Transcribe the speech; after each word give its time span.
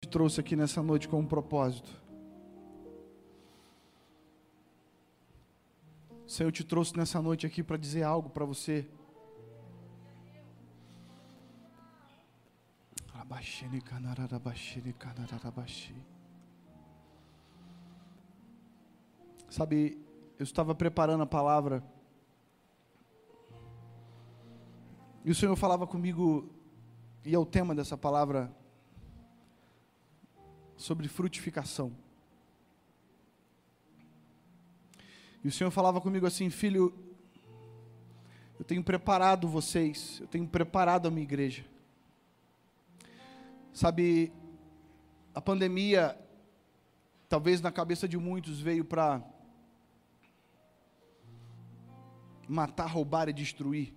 te 0.00 0.08
trouxe 0.08 0.40
aqui 0.40 0.56
nessa 0.56 0.82
noite 0.82 1.08
com 1.08 1.18
um 1.18 1.26
propósito. 1.26 1.90
Senhor 6.26 6.52
te 6.52 6.64
trouxe 6.64 6.96
nessa 6.96 7.20
noite 7.20 7.46
aqui 7.46 7.62
para 7.62 7.76
dizer 7.76 8.02
algo 8.02 8.30
para 8.30 8.44
você. 8.44 8.88
Sabe, 19.48 20.00
eu 20.38 20.44
estava 20.44 20.74
preparando 20.74 21.24
a 21.24 21.26
palavra 21.26 21.82
e 25.24 25.30
o 25.30 25.34
Senhor 25.34 25.54
falava 25.56 25.86
comigo, 25.86 26.48
e 27.24 27.34
é 27.34 27.38
o 27.38 27.44
tema 27.44 27.74
dessa 27.74 27.96
palavra, 27.98 28.50
sobre 30.80 31.08
frutificação. 31.08 31.92
E 35.44 35.48
o 35.48 35.52
Senhor 35.52 35.70
falava 35.70 36.00
comigo 36.00 36.26
assim, 36.26 36.48
filho, 36.48 36.94
eu 38.58 38.64
tenho 38.64 38.82
preparado 38.82 39.46
vocês, 39.46 40.18
eu 40.20 40.26
tenho 40.26 40.46
preparado 40.46 41.06
a 41.06 41.10
minha 41.10 41.22
igreja. 41.22 41.66
Sabe, 43.74 44.32
a 45.34 45.40
pandemia, 45.40 46.18
talvez 47.28 47.60
na 47.60 47.70
cabeça 47.70 48.08
de 48.08 48.16
muitos, 48.16 48.58
veio 48.58 48.84
para 48.84 49.22
matar, 52.48 52.86
roubar 52.86 53.28
e 53.28 53.34
destruir. 53.34 53.92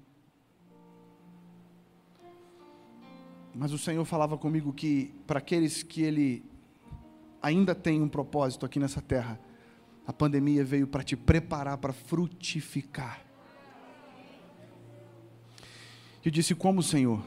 Mas 3.55 3.71
o 3.71 3.77
Senhor 3.77 4.03
falava 4.03 4.37
comigo 4.37 4.73
que 4.73 5.13
para 5.25 5.39
aqueles 5.39 5.81
que 5.81 6.01
Ele 6.01 6.52
ainda 7.43 7.75
tem 7.75 8.01
um 8.01 8.07
propósito 8.07 8.65
aqui 8.65 8.79
nessa 8.79 9.01
terra. 9.01 9.37
A 10.07 10.13
pandemia 10.13 10.63
veio 10.63 10.87
para 10.87 11.03
te 11.03 11.17
preparar 11.17 11.77
para 11.77 11.91
frutificar. 11.91 13.21
Eu 16.23 16.31
disse: 16.31 16.55
Como, 16.55 16.81
Senhor? 16.81 17.21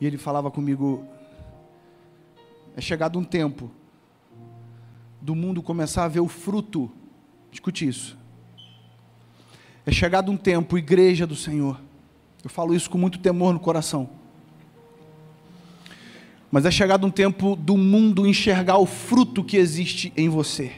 E 0.00 0.06
ele 0.06 0.16
falava 0.16 0.50
comigo: 0.50 1.04
É 2.76 2.80
chegado 2.80 3.18
um 3.18 3.24
tempo 3.24 3.70
do 5.20 5.34
mundo 5.34 5.60
começar 5.60 6.04
a 6.04 6.08
ver 6.08 6.20
o 6.20 6.28
fruto. 6.28 6.90
Escute 7.50 7.88
isso. 7.88 8.16
É 9.84 9.90
chegado 9.90 10.30
um 10.30 10.36
tempo, 10.36 10.78
igreja 10.78 11.26
do 11.26 11.34
Senhor. 11.34 11.80
Eu 12.44 12.50
falo 12.50 12.74
isso 12.74 12.88
com 12.88 12.98
muito 12.98 13.18
temor 13.18 13.52
no 13.52 13.58
coração 13.58 14.17
mas 16.50 16.64
é 16.64 16.70
chegado 16.70 17.06
um 17.06 17.10
tempo 17.10 17.54
do 17.54 17.76
mundo 17.76 18.26
enxergar 18.26 18.78
o 18.78 18.86
fruto 18.86 19.44
que 19.44 19.56
existe 19.56 20.12
em 20.16 20.28
você. 20.28 20.72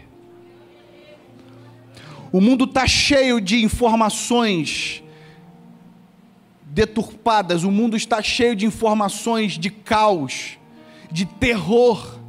O 2.32 2.40
mundo 2.40 2.64
está 2.64 2.86
cheio 2.86 3.40
de 3.40 3.64
informações 3.64 5.02
deturpadas, 6.64 7.64
o 7.64 7.70
mundo 7.70 7.96
está 7.96 8.22
cheio 8.22 8.54
de 8.54 8.66
informações 8.66 9.58
de 9.58 9.70
caos, 9.70 10.58
de 11.10 11.26
terror 11.26 12.19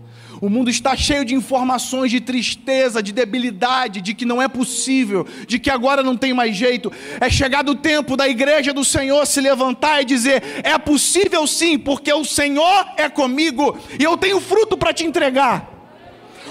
o 0.41 0.49
mundo 0.49 0.71
está 0.71 0.97
cheio 0.97 1.23
de 1.23 1.35
informações 1.35 2.09
de 2.09 2.19
tristeza, 2.19 3.03
de 3.03 3.11
debilidade, 3.11 4.01
de 4.01 4.15
que 4.15 4.25
não 4.25 4.41
é 4.41 4.47
possível, 4.47 5.23
de 5.47 5.59
que 5.59 5.69
agora 5.69 6.01
não 6.01 6.17
tem 6.17 6.33
mais 6.33 6.55
jeito. 6.55 6.91
É 7.19 7.29
chegado 7.29 7.69
o 7.69 7.75
tempo 7.75 8.17
da 8.17 8.27
igreja 8.27 8.73
do 8.73 8.83
Senhor 8.83 9.23
se 9.27 9.39
levantar 9.39 10.01
e 10.01 10.05
dizer: 10.05 10.41
é 10.63 10.75
possível 10.79 11.45
sim, 11.45 11.77
porque 11.77 12.11
o 12.11 12.25
Senhor 12.25 12.87
é 12.97 13.07
comigo 13.07 13.77
e 13.99 14.03
eu 14.03 14.17
tenho 14.17 14.41
fruto 14.41 14.75
para 14.75 14.91
te 14.91 15.05
entregar. 15.05 15.69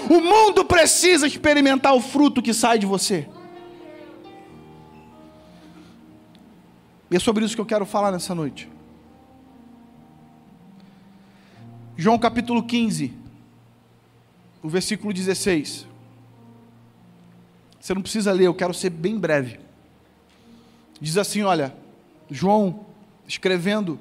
O 0.09 0.21
mundo 0.21 0.63
precisa 0.63 1.27
experimentar 1.27 1.93
o 1.93 1.99
fruto 1.99 2.41
que 2.41 2.53
sai 2.53 2.79
de 2.79 2.85
você. 2.85 3.27
E 7.11 7.15
é 7.17 7.19
sobre 7.19 7.43
isso 7.43 7.55
que 7.55 7.61
eu 7.61 7.65
quero 7.65 7.85
falar 7.85 8.09
nessa 8.09 8.33
noite. 8.33 8.69
João 11.97 12.17
capítulo 12.17 12.63
15 12.63 13.19
o 14.61 14.69
versículo 14.69 15.13
16. 15.13 15.87
Você 17.79 17.93
não 17.93 18.01
precisa 18.01 18.31
ler, 18.31 18.45
eu 18.45 18.53
quero 18.53 18.73
ser 18.73 18.89
bem 18.89 19.17
breve. 19.17 19.59
Diz 20.99 21.17
assim: 21.17 21.41
olha, 21.41 21.75
João 22.29 22.85
escrevendo, 23.27 23.97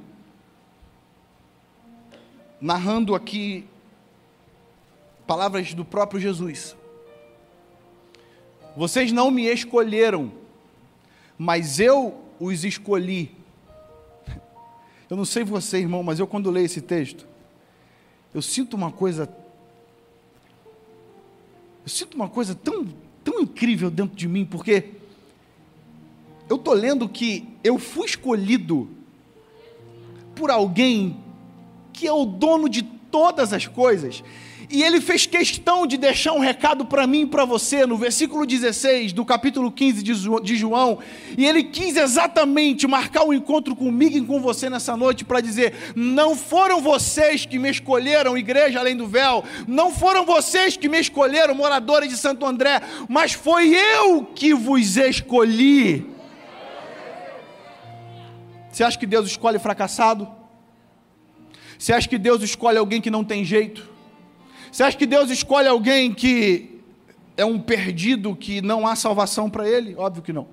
narrando 2.60 3.14
aqui 3.14 3.66
palavras 5.26 5.72
do 5.72 5.84
próprio 5.84 6.20
Jesus. 6.20 6.76
Vocês 8.76 9.12
não 9.12 9.30
me 9.30 9.46
escolheram, 9.46 10.32
mas 11.38 11.80
eu 11.80 12.20
os 12.38 12.64
escolhi. 12.64 13.34
Eu 15.08 15.16
não 15.16 15.24
sei 15.24 15.42
você, 15.42 15.78
irmão, 15.78 16.02
mas 16.02 16.20
eu 16.20 16.26
quando 16.26 16.50
leio 16.50 16.66
esse 16.66 16.80
texto, 16.80 17.26
eu 18.32 18.40
sinto 18.40 18.74
uma 18.74 18.92
coisa 18.92 19.26
sinto 21.90 22.14
uma 22.14 22.28
coisa 22.28 22.54
tão, 22.54 22.86
tão 23.22 23.40
incrível 23.40 23.90
dentro 23.90 24.16
de 24.16 24.28
mim, 24.28 24.44
porque 24.44 24.90
eu 26.48 26.56
estou 26.56 26.74
lendo 26.74 27.08
que 27.08 27.48
eu 27.62 27.78
fui 27.78 28.06
escolhido 28.06 28.88
por 30.34 30.50
alguém 30.50 31.16
que 31.92 32.06
é 32.06 32.12
o 32.12 32.24
dono 32.24 32.68
de 32.68 32.82
todas 33.10 33.52
as 33.52 33.66
coisas 33.66 34.22
e 34.70 34.84
ele 34.84 35.00
fez 35.00 35.26
questão 35.26 35.84
de 35.84 35.96
deixar 35.96 36.32
um 36.32 36.38
recado 36.38 36.84
para 36.84 37.04
mim 37.04 37.22
e 37.22 37.26
para 37.26 37.44
você, 37.44 37.84
no 37.84 37.96
versículo 37.96 38.46
16 38.46 39.12
do 39.12 39.24
capítulo 39.24 39.70
15 39.70 40.02
de 40.02 40.56
João. 40.56 41.00
E 41.36 41.44
ele 41.44 41.64
quis 41.64 41.96
exatamente 41.96 42.86
marcar 42.86 43.24
um 43.24 43.32
encontro 43.32 43.74
comigo 43.74 44.16
e 44.16 44.24
com 44.24 44.40
você 44.40 44.70
nessa 44.70 44.96
noite 44.96 45.24
para 45.24 45.40
dizer: 45.40 45.92
não 45.96 46.36
foram 46.36 46.80
vocês 46.80 47.44
que 47.44 47.58
me 47.58 47.68
escolheram, 47.68 48.38
igreja 48.38 48.78
além 48.78 48.96
do 48.96 49.08
véu, 49.08 49.42
não 49.66 49.90
foram 49.90 50.24
vocês 50.24 50.76
que 50.76 50.88
me 50.88 51.00
escolheram, 51.00 51.52
moradores 51.52 52.08
de 52.08 52.16
Santo 52.16 52.46
André, 52.46 52.80
mas 53.08 53.32
foi 53.32 53.74
eu 53.74 54.24
que 54.24 54.54
vos 54.54 54.96
escolhi. 54.96 56.06
Você 58.70 58.84
acha 58.84 58.96
que 58.96 59.06
Deus 59.06 59.26
escolhe 59.26 59.58
fracassado? 59.58 60.39
Você 61.80 61.94
acha 61.94 62.06
que 62.06 62.18
Deus 62.18 62.42
escolhe 62.42 62.76
alguém 62.76 63.00
que 63.00 63.10
não 63.10 63.24
tem 63.24 63.42
jeito? 63.42 63.88
Você 64.70 64.82
acha 64.82 64.98
que 64.98 65.06
Deus 65.06 65.30
escolhe 65.30 65.66
alguém 65.66 66.12
que 66.12 66.78
é 67.38 67.44
um 67.44 67.58
perdido, 67.58 68.36
que 68.36 68.60
não 68.60 68.86
há 68.86 68.94
salvação 68.94 69.48
para 69.48 69.66
ele? 69.66 69.94
Óbvio 69.96 70.22
que 70.22 70.30
não. 70.30 70.46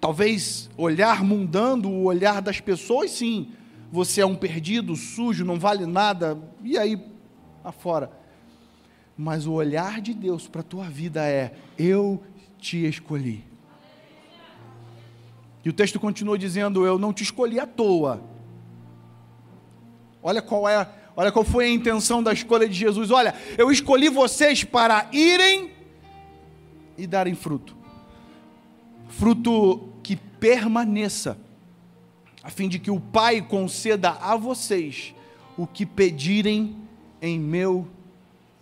Talvez 0.00 0.70
olhar 0.76 1.24
mundando, 1.24 1.90
o 1.90 2.04
olhar 2.04 2.40
das 2.40 2.60
pessoas, 2.60 3.10
sim. 3.10 3.48
Você 3.90 4.20
é 4.20 4.26
um 4.26 4.36
perdido, 4.36 4.94
sujo, 4.94 5.44
não 5.44 5.58
vale 5.58 5.84
nada, 5.84 6.38
e 6.62 6.78
aí 6.78 6.96
afora. 7.64 8.08
Mas 9.16 9.48
o 9.48 9.52
olhar 9.52 10.00
de 10.00 10.14
Deus 10.14 10.46
para 10.46 10.60
a 10.60 10.64
tua 10.64 10.84
vida 10.84 11.26
é: 11.26 11.56
eu 11.76 12.22
te 12.56 12.86
escolhi. 12.86 13.44
E 15.64 15.68
o 15.68 15.72
texto 15.72 15.98
continua 15.98 16.38
dizendo: 16.38 16.86
Eu 16.86 17.00
não 17.00 17.12
te 17.12 17.24
escolhi 17.24 17.58
à 17.58 17.66
toa. 17.66 18.37
Olha 20.28 20.42
qual 20.42 20.68
é 20.68 20.86
Olha 21.16 21.32
qual 21.32 21.44
foi 21.44 21.64
a 21.64 21.68
intenção 21.68 22.22
da 22.22 22.32
escolha 22.32 22.68
de 22.68 22.74
Jesus. 22.74 23.10
Olha, 23.10 23.34
eu 23.56 23.72
escolhi 23.72 24.08
vocês 24.08 24.62
para 24.62 25.08
irem 25.10 25.72
e 26.96 27.08
darem 27.08 27.34
fruto. 27.34 27.76
Fruto 29.08 29.88
que 30.00 30.14
permaneça, 30.14 31.36
a 32.40 32.50
fim 32.50 32.68
de 32.68 32.78
que 32.78 32.88
o 32.88 33.00
Pai 33.00 33.42
conceda 33.42 34.10
a 34.10 34.36
vocês 34.36 35.12
o 35.56 35.66
que 35.66 35.84
pedirem 35.84 36.76
em 37.20 37.36
meu 37.36 37.88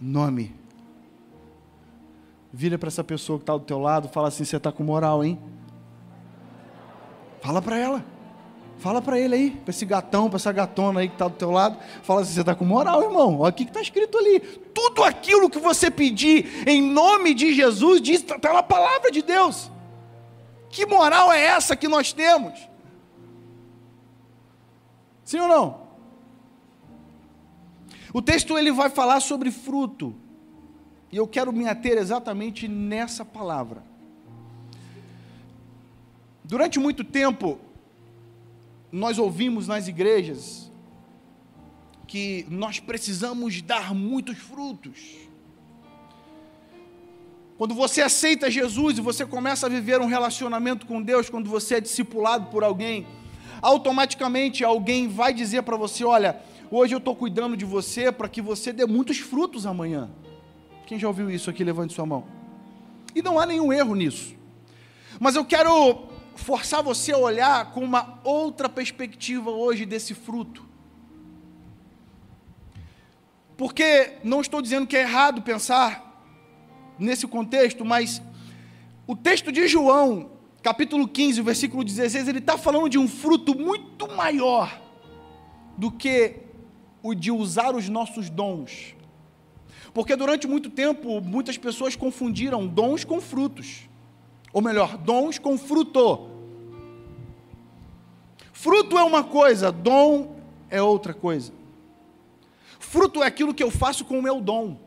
nome. 0.00 0.54
Vira 2.50 2.78
para 2.78 2.88
essa 2.88 3.04
pessoa 3.04 3.38
que 3.38 3.42
está 3.42 3.52
do 3.52 3.64
teu 3.64 3.78
lado, 3.78 4.08
fala 4.08 4.28
assim: 4.28 4.46
você 4.46 4.56
está 4.56 4.72
com 4.72 4.82
moral, 4.82 5.22
hein? 5.22 5.38
Fala 7.42 7.60
para 7.60 7.76
ela. 7.76 8.15
Fala 8.78 9.00
para 9.00 9.18
ele 9.18 9.34
aí, 9.34 9.50
para 9.50 9.70
esse 9.70 9.86
gatão, 9.86 10.28
para 10.28 10.36
essa 10.36 10.52
gatona 10.52 11.00
aí 11.00 11.08
que 11.08 11.14
está 11.14 11.28
do 11.28 11.34
teu 11.34 11.50
lado. 11.50 11.78
Fala 12.02 12.20
assim, 12.20 12.34
você 12.34 12.40
está 12.40 12.54
com 12.54 12.64
moral, 12.64 13.02
irmão. 13.02 13.40
Olha 13.40 13.50
o 13.50 13.52
que 13.52 13.64
está 13.64 13.80
escrito 13.80 14.18
ali. 14.18 14.40
Tudo 14.40 15.02
aquilo 15.02 15.48
que 15.48 15.58
você 15.58 15.90
pedir 15.90 16.68
em 16.68 16.82
nome 16.82 17.32
de 17.32 17.54
Jesus, 17.54 18.06
está 18.06 18.52
na 18.52 18.62
palavra 18.62 19.10
de 19.10 19.22
Deus. 19.22 19.70
Que 20.68 20.84
moral 20.84 21.32
é 21.32 21.42
essa 21.42 21.74
que 21.74 21.88
nós 21.88 22.12
temos? 22.12 22.68
Sim 25.24 25.40
ou 25.40 25.48
não? 25.48 25.86
O 28.12 28.20
texto 28.20 28.56
ele 28.58 28.70
vai 28.70 28.90
falar 28.90 29.20
sobre 29.20 29.50
fruto. 29.50 30.14
E 31.10 31.16
eu 31.16 31.26
quero 31.26 31.52
me 31.52 31.66
ater 31.66 31.96
exatamente 31.96 32.68
nessa 32.68 33.24
palavra. 33.24 33.82
Durante 36.44 36.78
muito 36.78 37.02
tempo, 37.02 37.58
nós 38.90 39.18
ouvimos 39.18 39.66
nas 39.66 39.88
igrejas 39.88 40.70
que 42.06 42.46
nós 42.48 42.78
precisamos 42.78 43.60
dar 43.60 43.94
muitos 43.94 44.38
frutos. 44.38 45.26
Quando 47.58 47.74
você 47.74 48.02
aceita 48.02 48.50
Jesus 48.50 48.98
e 48.98 49.00
você 49.00 49.24
começa 49.24 49.66
a 49.66 49.68
viver 49.68 50.00
um 50.00 50.06
relacionamento 50.06 50.86
com 50.86 51.02
Deus, 51.02 51.28
quando 51.28 51.48
você 51.48 51.76
é 51.76 51.80
discipulado 51.80 52.46
por 52.50 52.62
alguém, 52.62 53.06
automaticamente 53.62 54.62
alguém 54.62 55.08
vai 55.08 55.32
dizer 55.32 55.62
para 55.62 55.76
você: 55.76 56.04
Olha, 56.04 56.40
hoje 56.70 56.94
eu 56.94 56.98
estou 56.98 57.16
cuidando 57.16 57.56
de 57.56 57.64
você 57.64 58.12
para 58.12 58.28
que 58.28 58.42
você 58.42 58.72
dê 58.72 58.86
muitos 58.86 59.18
frutos 59.18 59.66
amanhã. 59.66 60.10
Quem 60.86 60.98
já 60.98 61.08
ouviu 61.08 61.30
isso 61.30 61.50
aqui, 61.50 61.64
levante 61.64 61.94
sua 61.94 62.06
mão. 62.06 62.24
E 63.14 63.22
não 63.22 63.40
há 63.40 63.46
nenhum 63.46 63.72
erro 63.72 63.94
nisso. 63.94 64.34
Mas 65.18 65.34
eu 65.34 65.44
quero 65.44 66.06
forçar 66.36 66.82
você 66.82 67.12
a 67.12 67.18
olhar 67.18 67.72
com 67.72 67.80
uma 67.80 68.20
outra 68.22 68.68
perspectiva 68.68 69.50
hoje 69.50 69.84
desse 69.84 70.14
fruto. 70.14 70.64
Porque 73.56 74.18
não 74.22 74.40
estou 74.40 74.60
dizendo 74.60 74.86
que 74.86 74.96
é 74.96 75.00
errado 75.00 75.42
pensar 75.42 76.24
nesse 76.98 77.26
contexto, 77.26 77.84
mas 77.84 78.22
o 79.06 79.16
texto 79.16 79.50
de 79.50 79.66
João, 79.66 80.30
capítulo 80.62 81.08
15, 81.08 81.40
versículo 81.40 81.82
16, 81.82 82.28
ele 82.28 82.38
está 82.38 82.58
falando 82.58 82.88
de 82.88 82.98
um 82.98 83.08
fruto 83.08 83.58
muito 83.58 84.08
maior 84.14 84.80
do 85.76 85.90
que 85.90 86.36
o 87.02 87.14
de 87.14 87.30
usar 87.30 87.74
os 87.74 87.88
nossos 87.88 88.28
dons. 88.28 88.94
Porque 89.94 90.14
durante 90.14 90.46
muito 90.46 90.68
tempo, 90.68 91.20
muitas 91.22 91.56
pessoas 91.56 91.96
confundiram 91.96 92.66
dons 92.66 93.04
com 93.04 93.20
frutos. 93.20 93.85
Ou 94.56 94.62
melhor, 94.62 94.96
dons 94.96 95.38
com 95.38 95.58
fruto. 95.58 96.30
Fruto 98.54 98.96
é 98.96 99.04
uma 99.04 99.22
coisa, 99.22 99.70
dom 99.70 100.34
é 100.70 100.80
outra 100.80 101.12
coisa. 101.12 101.52
Fruto 102.78 103.22
é 103.22 103.26
aquilo 103.26 103.52
que 103.52 103.62
eu 103.62 103.70
faço 103.70 104.02
com 104.06 104.18
o 104.18 104.22
meu 104.22 104.40
dom. 104.40 104.78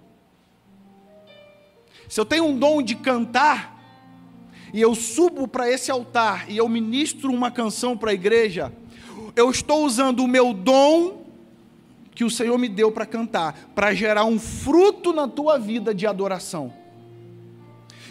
Se 2.08 2.20
eu 2.20 2.26
tenho 2.26 2.46
um 2.46 2.58
dom 2.58 2.82
de 2.82 2.96
cantar, 2.96 3.80
e 4.74 4.82
eu 4.82 4.96
subo 4.96 5.48
para 5.48 5.70
esse 5.70 5.92
altar 5.92 6.50
e 6.50 6.58
eu 6.58 6.68
ministro 6.68 7.32
uma 7.32 7.52
canção 7.52 7.96
para 7.96 8.10
a 8.10 8.16
igreja, 8.16 8.74
eu 9.36 9.52
estou 9.52 9.86
usando 9.86 10.24
o 10.24 10.28
meu 10.28 10.52
dom 10.52 11.28
que 12.16 12.24
o 12.24 12.32
Senhor 12.32 12.58
me 12.58 12.70
deu 12.70 12.92
para 12.92 13.06
cantar, 13.06 13.70
para 13.76 13.94
gerar 13.94 14.26
um 14.26 14.40
fruto 14.40 15.14
na 15.14 15.28
tua 15.28 15.60
vida 15.60 15.94
de 15.94 16.08
adoração. 16.08 16.74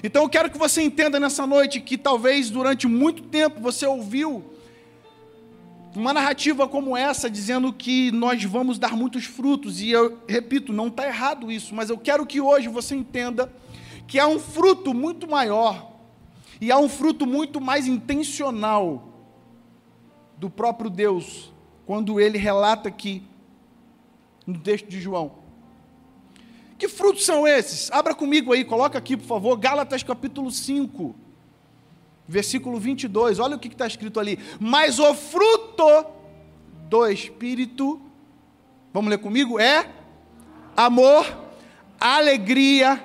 Então 0.02 0.22
eu 0.22 0.28
quero 0.28 0.50
que 0.50 0.58
você 0.58 0.82
entenda 0.82 1.18
nessa 1.18 1.46
noite 1.46 1.80
que 1.80 1.98
talvez 1.98 2.50
durante 2.50 2.86
muito 2.86 3.22
tempo 3.24 3.60
você 3.60 3.86
ouviu 3.86 4.44
uma 5.96 6.12
narrativa 6.12 6.68
como 6.68 6.96
essa, 6.96 7.28
dizendo 7.28 7.72
que 7.72 8.12
nós 8.12 8.42
vamos 8.44 8.78
dar 8.78 8.96
muitos 8.96 9.24
frutos, 9.24 9.80
e 9.80 9.90
eu 9.90 10.18
repito, 10.28 10.72
não 10.72 10.88
está 10.88 11.06
errado 11.06 11.50
isso, 11.50 11.74
mas 11.74 11.90
eu 11.90 11.98
quero 11.98 12.24
que 12.24 12.40
hoje 12.40 12.68
você 12.68 12.94
entenda 12.94 13.52
que 14.06 14.18
há 14.18 14.26
um 14.26 14.38
fruto 14.38 14.94
muito 14.94 15.28
maior 15.28 15.92
e 16.60 16.70
há 16.70 16.78
um 16.78 16.88
fruto 16.88 17.26
muito 17.26 17.60
mais 17.60 17.86
intencional 17.86 19.08
do 20.36 20.48
próprio 20.48 20.88
Deus, 20.88 21.52
quando 21.84 22.20
ele 22.20 22.38
relata 22.38 22.88
aqui 22.88 23.22
no 24.46 24.58
texto 24.58 24.88
de 24.88 25.00
João. 25.00 25.37
Que 26.78 26.88
frutos 26.88 27.26
são 27.26 27.46
esses? 27.46 27.90
Abra 27.90 28.14
comigo 28.14 28.52
aí, 28.52 28.64
coloca 28.64 28.96
aqui, 28.96 29.16
por 29.16 29.26
favor, 29.26 29.56
Gálatas 29.56 30.04
capítulo 30.04 30.48
5, 30.48 31.12
versículo 32.26 32.78
22. 32.78 33.40
Olha 33.40 33.56
o 33.56 33.58
que 33.58 33.66
está 33.66 33.84
escrito 33.84 34.20
ali. 34.20 34.38
Mas 34.60 35.00
o 35.00 35.12
fruto 35.12 36.06
do 36.88 37.04
Espírito, 37.08 38.00
vamos 38.94 39.10
ler 39.10 39.18
comigo? 39.18 39.58
É 39.58 39.90
amor, 40.76 41.26
alegria, 42.00 43.02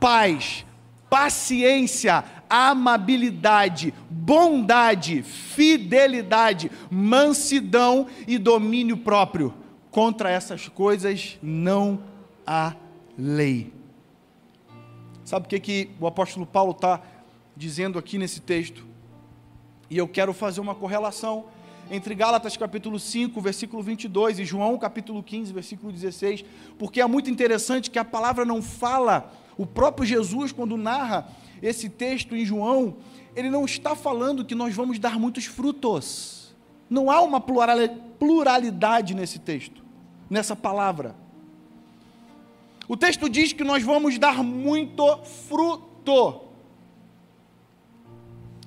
paz, 0.00 0.66
paciência, 1.08 2.24
amabilidade, 2.50 3.94
bondade, 4.10 5.22
fidelidade, 5.22 6.72
mansidão 6.90 8.08
e 8.26 8.36
domínio 8.36 8.96
próprio. 8.96 9.54
Contra 9.92 10.28
essas 10.28 10.66
coisas 10.66 11.38
não 11.40 12.02
há 12.44 12.74
lei. 13.16 13.72
Sabe 15.24 15.46
o 15.46 15.48
que, 15.48 15.60
que 15.60 15.90
o 16.00 16.06
apóstolo 16.06 16.44
Paulo 16.44 16.72
está 16.72 17.00
dizendo 17.56 17.98
aqui 17.98 18.18
nesse 18.18 18.40
texto? 18.40 18.84
E 19.88 19.96
eu 19.98 20.08
quero 20.08 20.32
fazer 20.32 20.60
uma 20.60 20.74
correlação 20.74 21.46
entre 21.90 22.14
Gálatas 22.14 22.56
capítulo 22.56 22.98
5, 22.98 23.40
versículo 23.40 23.82
22 23.82 24.38
e 24.38 24.44
João 24.44 24.78
capítulo 24.78 25.22
15, 25.22 25.52
versículo 25.52 25.92
16, 25.92 26.44
porque 26.78 27.00
é 27.00 27.06
muito 27.06 27.30
interessante 27.30 27.90
que 27.90 27.98
a 27.98 28.04
palavra 28.04 28.44
não 28.44 28.62
fala 28.62 29.32
o 29.56 29.66
próprio 29.66 30.06
Jesus, 30.06 30.52
quando 30.52 30.76
narra 30.76 31.28
esse 31.62 31.88
texto 31.88 32.34
em 32.34 32.44
João, 32.44 32.96
ele 33.36 33.50
não 33.50 33.64
está 33.64 33.94
falando 33.94 34.44
que 34.44 34.54
nós 34.54 34.74
vamos 34.74 34.98
dar 34.98 35.18
muitos 35.18 35.44
frutos. 35.44 36.54
Não 36.88 37.10
há 37.10 37.20
uma 37.20 37.40
pluralidade 37.40 39.14
nesse 39.14 39.38
texto, 39.38 39.84
nessa 40.28 40.56
palavra. 40.56 41.14
O 42.88 42.96
texto 42.96 43.28
diz 43.28 43.52
que 43.52 43.64
nós 43.64 43.82
vamos 43.82 44.18
dar 44.18 44.42
muito 44.42 45.18
fruto. 45.48 46.42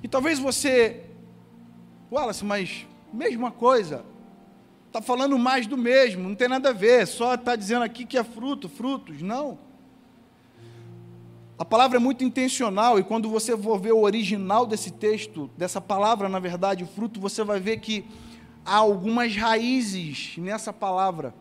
E 0.02 0.08
talvez 0.08 0.40
você, 0.40 1.04
Wallace, 2.12 2.46
mas 2.46 2.86
mesma 3.12 3.52
coisa, 3.52 4.06
está 4.88 5.02
falando 5.02 5.38
mais 5.38 5.68
do 5.68 5.78
mesmo, 5.78 6.30
não 6.30 6.36
tem 6.36 6.48
nada 6.48 6.70
a 6.70 6.74
ver, 6.74 7.06
só 7.08 7.34
está 7.36 7.56
dizendo 7.56 7.84
aqui 7.84 8.06
que 8.06 8.18
é 8.18 8.24
fruto, 8.24 8.70
frutos. 8.70 9.22
Não. 9.22 9.58
A 11.58 11.64
palavra 11.64 11.98
é 11.98 12.00
muito 12.00 12.24
intencional 12.24 13.00
e 13.00 13.04
quando 13.04 13.30
você 13.30 13.58
for 13.58 13.80
ver 13.80 13.94
o 13.94 14.02
original 14.02 14.66
desse 14.66 14.92
texto, 14.92 15.50
dessa 15.58 15.80
palavra, 15.80 16.28
na 16.28 16.40
verdade, 16.40 16.86
fruto, 16.86 17.20
você 17.20 17.44
vai 17.44 17.60
ver 17.60 17.78
que 17.78 18.06
há 18.66 18.76
algumas 18.76 19.36
raízes 19.36 20.36
nessa 20.38 20.74
palavra. 20.74 21.34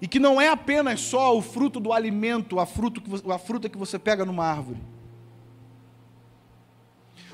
E 0.00 0.06
que 0.06 0.20
não 0.20 0.40
é 0.40 0.48
apenas 0.48 1.00
só 1.00 1.36
o 1.36 1.42
fruto 1.42 1.80
do 1.80 1.92
alimento, 1.92 2.60
a, 2.60 2.66
fruto 2.66 3.00
que, 3.00 3.10
a 3.30 3.38
fruta 3.38 3.68
que 3.68 3.76
você 3.76 3.98
pega 3.98 4.24
numa 4.24 4.44
árvore. 4.44 4.80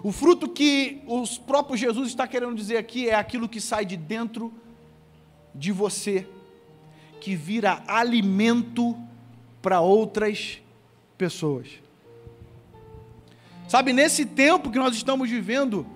O 0.02 0.12
fruto 0.12 0.48
que 0.48 1.02
o 1.06 1.24
próprio 1.40 1.76
Jesus 1.76 2.08
está 2.08 2.26
querendo 2.26 2.54
dizer 2.54 2.76
aqui 2.76 3.08
é 3.08 3.14
aquilo 3.14 3.48
que 3.48 3.60
sai 3.60 3.84
de 3.84 3.96
dentro 3.96 4.52
de 5.54 5.72
você, 5.72 6.26
que 7.20 7.34
vira 7.34 7.82
alimento 7.86 8.96
para 9.62 9.80
outras 9.80 10.60
pessoas. 11.16 11.68
Sabe, 13.68 13.92
nesse 13.92 14.26
tempo 14.26 14.70
que 14.70 14.78
nós 14.78 14.94
estamos 14.94 15.30
vivendo, 15.30 15.86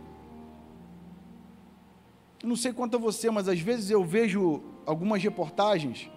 não 2.43 2.57
sei 2.57 2.73
quanto 2.73 2.97
a 2.97 3.01
você, 3.01 3.31
mas 3.31 3.49
às 3.49 3.61
vezes 3.61 3.91
eu 3.91 4.05
vejo 4.05 4.63
algumas 4.87 5.23
reportagens 5.23 6.11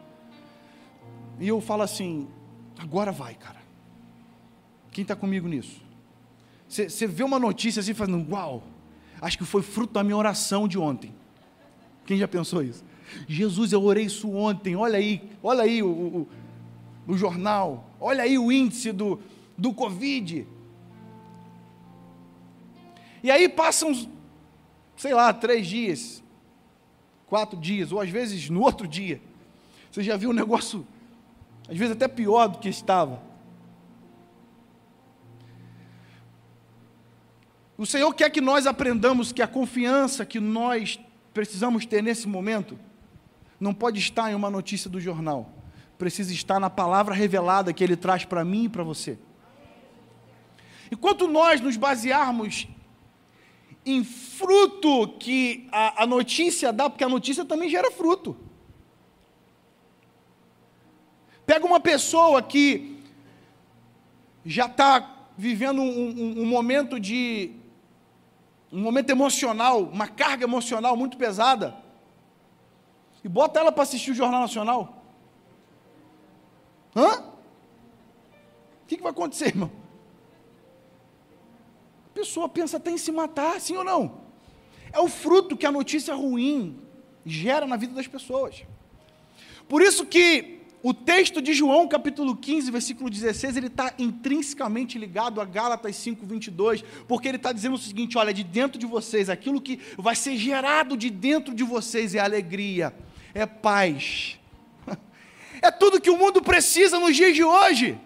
e 1.41 1.47
eu 1.47 1.59
falo 1.59 1.81
assim: 1.81 2.27
agora 2.77 3.11
vai, 3.11 3.33
cara. 3.33 3.59
Quem 4.91 5.01
está 5.01 5.15
comigo 5.15 5.47
nisso? 5.47 5.81
Você 6.69 7.05
vê 7.05 7.23
uma 7.23 7.39
notícia 7.39 7.81
assim, 7.81 7.93
falando, 7.93 8.31
uau, 8.31 8.63
acho 9.19 9.37
que 9.37 9.43
foi 9.43 9.61
fruto 9.61 9.93
da 9.93 10.03
minha 10.03 10.15
oração 10.15 10.67
de 10.67 10.77
ontem. 10.77 11.13
Quem 12.05 12.17
já 12.17 12.27
pensou 12.27 12.63
isso? 12.63 12.83
Jesus, 13.27 13.73
eu 13.73 13.83
orei 13.83 14.05
isso 14.05 14.31
ontem, 14.31 14.75
olha 14.75 14.97
aí, 14.97 15.29
olha 15.43 15.63
aí 15.63 15.83
o, 15.83 15.89
o, 15.89 16.27
no 17.05 17.17
jornal. 17.17 17.89
Olha 17.99 18.23
aí 18.23 18.37
o 18.37 18.51
índice 18.51 18.91
do, 18.91 19.19
do 19.57 19.73
Covid. 19.73 20.47
E 23.23 23.29
aí 23.29 23.49
passam, 23.49 23.93
sei 24.95 25.13
lá, 25.13 25.33
três 25.33 25.67
dias, 25.67 26.23
quatro 27.27 27.59
dias, 27.59 27.91
ou 27.91 27.99
às 27.99 28.09
vezes 28.09 28.49
no 28.49 28.61
outro 28.61 28.87
dia. 28.87 29.21
Você 29.91 30.03
já 30.03 30.15
viu 30.15 30.29
um 30.29 30.33
negócio, 30.33 30.87
às 31.71 31.77
vezes 31.77 31.95
até 31.95 32.07
pior 32.07 32.49
do 32.49 32.59
que 32.59 32.69
estava. 32.69 33.23
O 37.77 37.85
Senhor 37.85 38.13
quer 38.13 38.29
que 38.29 38.41
nós 38.41 38.67
aprendamos 38.67 39.31
que 39.31 39.41
a 39.41 39.47
confiança 39.47 40.25
que 40.25 40.39
nós 40.39 40.99
precisamos 41.33 41.85
ter 41.85 42.03
nesse 42.03 42.27
momento 42.27 42.77
não 43.59 43.73
pode 43.73 43.99
estar 43.99 44.29
em 44.29 44.35
uma 44.35 44.49
notícia 44.49 44.89
do 44.89 44.99
jornal 44.99 45.49
precisa 45.97 46.33
estar 46.33 46.59
na 46.59 46.67
palavra 46.67 47.13
revelada 47.13 47.71
que 47.71 47.83
Ele 47.83 47.95
traz 47.95 48.25
para 48.25 48.43
mim 48.43 48.63
e 48.63 48.69
para 48.69 48.83
você. 48.83 49.19
Enquanto 50.91 51.27
nós 51.27 51.61
nos 51.61 51.77
basearmos 51.77 52.67
em 53.85 54.03
fruto 54.03 55.09
que 55.19 55.67
a, 55.71 56.01
a 56.01 56.07
notícia 56.07 56.73
dá, 56.73 56.89
porque 56.89 57.03
a 57.03 57.09
notícia 57.09 57.45
também 57.45 57.69
gera 57.69 57.91
fruto. 57.91 58.35
Pega 61.51 61.65
uma 61.65 61.81
pessoa 61.81 62.41
que 62.41 62.97
já 64.45 64.67
está 64.67 65.27
vivendo 65.37 65.81
um, 65.81 66.09
um, 66.09 66.41
um, 66.43 66.45
momento 66.45 66.97
de. 66.97 67.51
um 68.71 68.79
momento 68.79 69.09
emocional, 69.09 69.81
uma 69.81 70.07
carga 70.07 70.45
emocional 70.45 70.95
muito 70.95 71.17
pesada. 71.17 71.75
e 73.21 73.27
bota 73.27 73.59
ela 73.59 73.69
para 73.69 73.83
assistir 73.83 74.11
o 74.11 74.13
Jornal 74.13 74.39
Nacional. 74.39 75.03
Hã? 76.95 77.19
O 77.19 77.23
que, 78.87 78.95
que 78.95 79.03
vai 79.03 79.11
acontecer, 79.11 79.47
irmão? 79.47 79.71
A 82.05 82.13
pessoa 82.13 82.47
pensa 82.47 82.77
até 82.77 82.91
em 82.91 82.97
se 82.97 83.11
matar, 83.11 83.59
sim 83.59 83.75
ou 83.75 83.83
não? 83.83 84.21
É 84.93 85.01
o 85.01 85.09
fruto 85.09 85.57
que 85.57 85.65
a 85.65 85.71
notícia 85.71 86.15
ruim 86.15 86.81
gera 87.25 87.67
na 87.67 87.75
vida 87.75 87.93
das 87.93 88.07
pessoas. 88.07 88.63
Por 89.67 89.81
isso 89.81 90.05
que 90.05 90.60
o 90.83 90.95
texto 90.95 91.41
de 91.41 91.53
João, 91.53 91.87
capítulo 91.87 92.35
15, 92.35 92.71
versículo 92.71 93.09
16, 93.09 93.55
ele 93.55 93.67
está 93.67 93.93
intrinsecamente 93.99 94.97
ligado 94.97 95.39
a 95.39 95.45
Gálatas 95.45 95.95
5, 95.97 96.25
22, 96.25 96.83
porque 97.07 97.27
ele 97.27 97.37
está 97.37 97.51
dizendo 97.51 97.75
o 97.75 97.77
seguinte: 97.77 98.17
olha, 98.17 98.33
de 98.33 98.43
dentro 98.43 98.79
de 98.79 98.87
vocês, 98.87 99.29
aquilo 99.29 99.61
que 99.61 99.79
vai 99.95 100.15
ser 100.15 100.35
gerado 100.37 100.97
de 100.97 101.11
dentro 101.11 101.53
de 101.53 101.63
vocês 101.63 102.15
é 102.15 102.19
alegria, 102.19 102.95
é 103.33 103.45
paz, 103.45 104.39
é 105.61 105.69
tudo 105.69 106.01
que 106.01 106.09
o 106.09 106.17
mundo 106.17 106.41
precisa 106.41 106.99
nos 106.99 107.15
dias 107.15 107.35
de 107.35 107.43
hoje. 107.43 107.99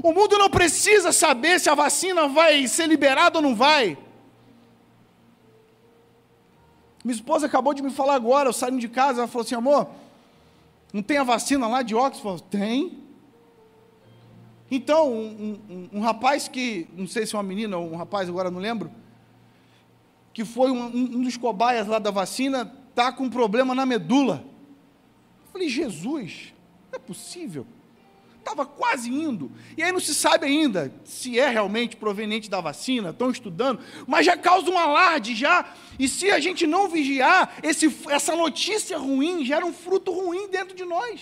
O 0.00 0.12
mundo 0.12 0.38
não 0.38 0.48
precisa 0.48 1.12
saber 1.12 1.58
se 1.58 1.68
a 1.68 1.74
vacina 1.74 2.28
vai 2.28 2.66
ser 2.68 2.86
liberada 2.86 3.38
ou 3.38 3.42
não 3.42 3.54
vai. 3.54 3.98
Minha 7.04 7.16
esposa 7.16 7.46
acabou 7.46 7.74
de 7.74 7.82
me 7.82 7.90
falar 7.90 8.14
agora, 8.14 8.48
eu 8.48 8.52
saindo 8.52 8.78
de 8.78 8.88
casa, 8.88 9.20
ela 9.20 9.28
falou 9.28 9.44
assim: 9.44 9.56
amor, 9.56 9.88
não 10.92 11.02
tem 11.02 11.18
a 11.18 11.24
vacina 11.24 11.66
lá 11.66 11.82
de 11.82 11.94
Oxford? 11.94 12.42
Tem. 12.44 13.00
Então, 14.70 15.12
um, 15.12 15.60
um, 15.68 15.98
um, 15.98 16.00
rapaz 16.00 16.48
que, 16.48 16.88
não 16.96 17.06
sei 17.06 17.26
se 17.26 17.34
é 17.34 17.38
uma 17.38 17.42
menina 17.42 17.76
ou 17.76 17.92
um 17.92 17.96
rapaz, 17.96 18.28
agora 18.28 18.50
não 18.50 18.58
lembro, 18.58 18.90
que 20.32 20.44
foi 20.44 20.70
um, 20.70 20.84
um 20.84 21.22
dos 21.22 21.36
cobaias 21.36 21.86
lá 21.86 21.98
da 21.98 22.10
vacina, 22.10 22.72
está 22.88 23.12
com 23.12 23.24
um 23.24 23.30
problema 23.30 23.74
na 23.74 23.84
medula. 23.84 24.44
Eu 25.44 25.52
falei, 25.52 25.68
Jesus, 25.68 26.54
não 26.90 26.96
é 26.96 26.98
possível 26.98 27.66
estava 28.42 28.66
quase 28.66 29.08
indo. 29.10 29.50
E 29.76 29.82
aí 29.82 29.90
não 29.90 30.00
se 30.00 30.14
sabe 30.14 30.46
ainda 30.46 30.92
se 31.04 31.38
é 31.38 31.48
realmente 31.48 31.96
proveniente 31.96 32.50
da 32.50 32.60
vacina, 32.60 33.10
estão 33.10 33.30
estudando, 33.30 33.80
mas 34.06 34.26
já 34.26 34.36
causa 34.36 34.70
um 34.70 34.78
alarde 34.78 35.34
já. 35.34 35.72
E 35.98 36.08
se 36.08 36.30
a 36.30 36.38
gente 36.38 36.66
não 36.66 36.88
vigiar, 36.88 37.56
esse, 37.62 37.94
essa 38.10 38.36
notícia 38.36 38.98
ruim 38.98 39.44
gera 39.44 39.64
um 39.64 39.72
fruto 39.72 40.12
ruim 40.12 40.48
dentro 40.48 40.76
de 40.76 40.84
nós. 40.84 41.20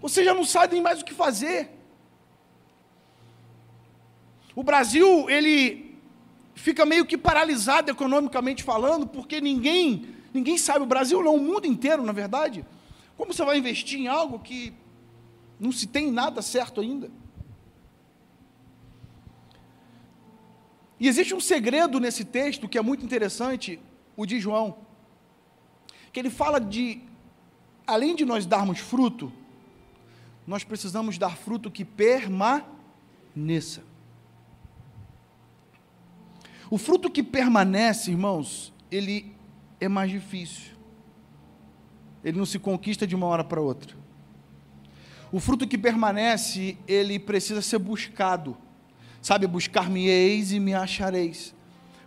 Você 0.00 0.22
já 0.22 0.32
não 0.32 0.44
sabe 0.44 0.80
mais 0.80 1.00
o 1.00 1.04
que 1.04 1.14
fazer. 1.14 1.70
O 4.54 4.62
Brasil, 4.62 5.28
ele 5.28 5.96
fica 6.54 6.84
meio 6.84 7.06
que 7.06 7.16
paralisado 7.16 7.90
economicamente 7.90 8.62
falando, 8.62 9.06
porque 9.06 9.40
ninguém, 9.40 10.14
ninguém 10.34 10.58
sabe, 10.58 10.82
o 10.82 10.86
Brasil 10.86 11.22
não, 11.22 11.36
o 11.36 11.40
mundo 11.40 11.66
inteiro, 11.66 12.02
na 12.02 12.12
verdade, 12.12 12.64
como 13.18 13.32
você 13.34 13.44
vai 13.44 13.58
investir 13.58 13.98
em 13.98 14.06
algo 14.06 14.38
que 14.38 14.72
não 15.58 15.72
se 15.72 15.88
tem 15.88 16.10
nada 16.10 16.40
certo 16.40 16.80
ainda? 16.80 17.10
E 21.00 21.08
existe 21.08 21.34
um 21.34 21.40
segredo 21.40 21.98
nesse 21.98 22.24
texto 22.24 22.68
que 22.68 22.78
é 22.78 22.80
muito 22.80 23.04
interessante, 23.04 23.80
o 24.16 24.24
de 24.24 24.38
João, 24.38 24.78
que 26.12 26.20
ele 26.20 26.30
fala 26.30 26.60
de, 26.60 27.00
além 27.84 28.14
de 28.14 28.24
nós 28.24 28.46
darmos 28.46 28.78
fruto, 28.78 29.32
nós 30.46 30.62
precisamos 30.62 31.18
dar 31.18 31.36
fruto 31.36 31.72
que 31.72 31.84
permaneça. 31.84 32.62
O 36.70 36.78
fruto 36.78 37.10
que 37.10 37.22
permanece, 37.22 38.12
irmãos, 38.12 38.72
ele 38.90 39.34
é 39.80 39.88
mais 39.88 40.10
difícil 40.10 40.77
ele 42.24 42.38
não 42.38 42.46
se 42.46 42.58
conquista 42.58 43.06
de 43.06 43.14
uma 43.14 43.26
hora 43.26 43.44
para 43.44 43.60
outra. 43.60 43.96
O 45.30 45.40
fruto 45.40 45.66
que 45.66 45.76
permanece, 45.76 46.76
ele 46.86 47.18
precisa 47.18 47.60
ser 47.60 47.78
buscado. 47.78 48.56
Sabe, 49.20 49.46
buscar-me-eis 49.46 50.52
e 50.52 50.60
me 50.60 50.74
achareis, 50.74 51.54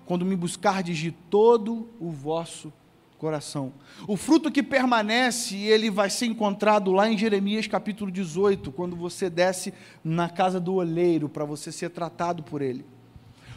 quando 0.06 0.26
me 0.26 0.36
buscardes 0.36 0.98
de 0.98 1.12
todo 1.12 1.90
o 2.00 2.10
vosso 2.10 2.72
coração. 3.22 3.74
O 4.08 4.18
fruto 4.18 4.50
que 4.50 4.64
permanece, 4.64 5.56
ele 5.56 5.92
vai 5.92 6.10
ser 6.10 6.26
encontrado 6.26 6.92
lá 6.92 7.08
em 7.08 7.16
Jeremias 7.16 7.68
capítulo 7.68 8.10
18, 8.10 8.72
quando 8.72 8.96
você 8.96 9.30
desce 9.30 9.72
na 10.04 10.28
casa 10.28 10.60
do 10.60 10.74
oleiro 10.74 11.30
para 11.30 11.46
você 11.46 11.72
ser 11.72 11.90
tratado 11.90 12.42
por 12.42 12.64
ele. 12.64 12.84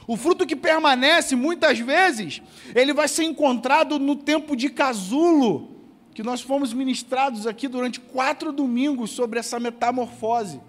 O 0.07 0.19
fruto 0.19 0.47
que 0.47 0.55
permanece, 0.55 1.35
muitas 1.35 1.79
vezes, 1.79 2.43
ele 2.75 2.93
vai 2.93 3.09
ser 3.09 3.25
encontrado 3.25 3.99
no 3.99 4.15
tempo 4.15 4.55
de 4.55 4.69
casulo, 4.69 5.74
que 6.15 6.23
nós 6.23 6.41
fomos 6.41 6.73
ministrados 6.73 7.45
aqui 7.45 7.67
durante 7.67 7.99
quatro 7.99 8.53
domingos 8.53 9.11
sobre 9.11 9.41
essa 9.41 9.59
metamorfose. 9.59 10.61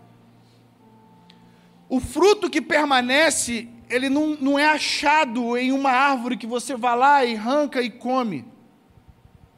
O 1.87 1.99
fruto 1.99 2.49
que 2.49 2.59
permanece, 2.59 3.69
ele 3.87 4.09
não, 4.09 4.35
não 4.41 4.57
é 4.57 4.65
achado 4.65 5.55
em 5.55 5.71
uma 5.71 5.91
árvore 5.91 6.35
que 6.35 6.47
você 6.47 6.75
vai 6.75 6.97
lá 6.97 7.23
e 7.23 7.35
arranca 7.35 7.79
e 7.79 7.91
come. 7.91 8.43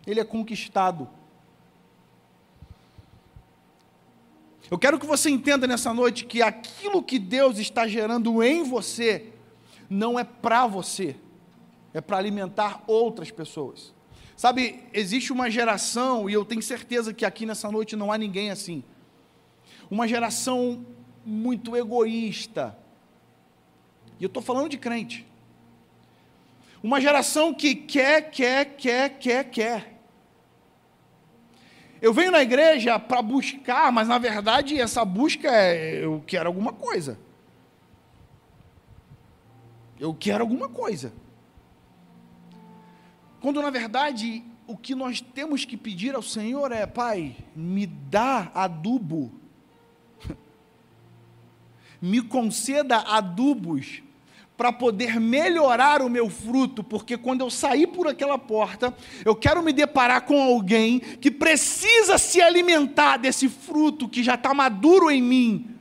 Ele 0.05 0.19
é 0.19 0.25
conquistado. 0.25 1.09
Eu 4.69 4.77
quero 4.77 4.99
que 4.99 5.05
você 5.05 5.29
entenda 5.29 5.65
nessa 5.65 5.93
noite 5.93 6.25
que 6.25 6.41
aquilo 6.41 7.01
que 7.01 7.17
Deus 7.17 7.57
está 7.57 7.87
gerando 7.87 8.43
em 8.43 8.61
você 8.61 9.31
não 9.89 10.19
é 10.19 10.25
para 10.25 10.67
você, 10.67 11.15
é 11.93 12.01
para 12.01 12.17
alimentar 12.17 12.83
outras 12.85 13.31
pessoas. 13.31 13.95
Sabe, 14.37 14.83
existe 14.93 15.33
uma 15.33 15.49
geração, 15.49 16.29
e 16.29 16.33
eu 16.33 16.45
tenho 16.45 16.61
certeza 16.61 17.11
que 17.11 17.25
aqui 17.25 17.43
nessa 17.43 17.71
noite 17.71 17.95
não 17.95 18.11
há 18.11 18.19
ninguém 18.19 18.51
assim. 18.51 18.83
Uma 19.89 20.07
geração 20.07 20.85
muito 21.25 21.75
egoísta. 21.75 22.77
E 24.19 24.23
eu 24.23 24.27
estou 24.27 24.43
falando 24.43 24.69
de 24.69 24.77
crente. 24.77 25.25
Uma 26.83 27.01
geração 27.01 27.51
que 27.51 27.73
quer, 27.73 28.29
quer, 28.29 28.77
quer, 28.77 29.17
quer, 29.17 29.43
quer. 29.45 29.99
Eu 31.99 32.13
venho 32.13 32.29
na 32.29 32.43
igreja 32.43 32.99
para 32.99 33.23
buscar, 33.23 33.91
mas 33.91 34.07
na 34.07 34.19
verdade 34.19 34.79
essa 34.79 35.03
busca 35.03 35.49
é 35.49 36.05
eu 36.05 36.23
quero 36.27 36.47
alguma 36.47 36.71
coisa. 36.71 37.19
Eu 39.99 40.13
quero 40.13 40.43
alguma 40.43 40.69
coisa. 40.69 41.11
Quando 43.39 43.61
na 43.61 43.69
verdade 43.69 44.43
o 44.65 44.75
que 44.75 44.93
nós 44.93 45.21
temos 45.21 45.63
que 45.63 45.77
pedir 45.77 46.15
ao 46.15 46.21
Senhor 46.21 46.71
é: 46.71 46.85
Pai, 46.85 47.35
me 47.55 47.85
dá 47.85 48.51
adubo, 48.53 49.31
me 52.01 52.21
conceda 52.21 52.97
adubos 52.97 54.01
para 54.57 54.73
poder 54.73 55.19
melhorar 55.19 56.01
o 56.01 56.09
meu 56.09 56.29
fruto, 56.31 56.83
porque 56.83 57.15
quando 57.15 57.41
eu 57.41 57.49
sair 57.49 57.85
por 57.85 58.07
aquela 58.07 58.39
porta, 58.39 58.91
eu 59.23 59.35
quero 59.35 59.61
me 59.61 59.71
deparar 59.71 60.21
com 60.21 60.41
alguém 60.41 60.99
que 60.99 61.29
precisa 61.29 62.17
se 62.17 62.41
alimentar 62.41 63.17
desse 63.17 63.47
fruto 63.47 64.09
que 64.09 64.23
já 64.23 64.33
está 64.33 64.55
maduro 64.55 65.11
em 65.11 65.21
mim 65.21 65.76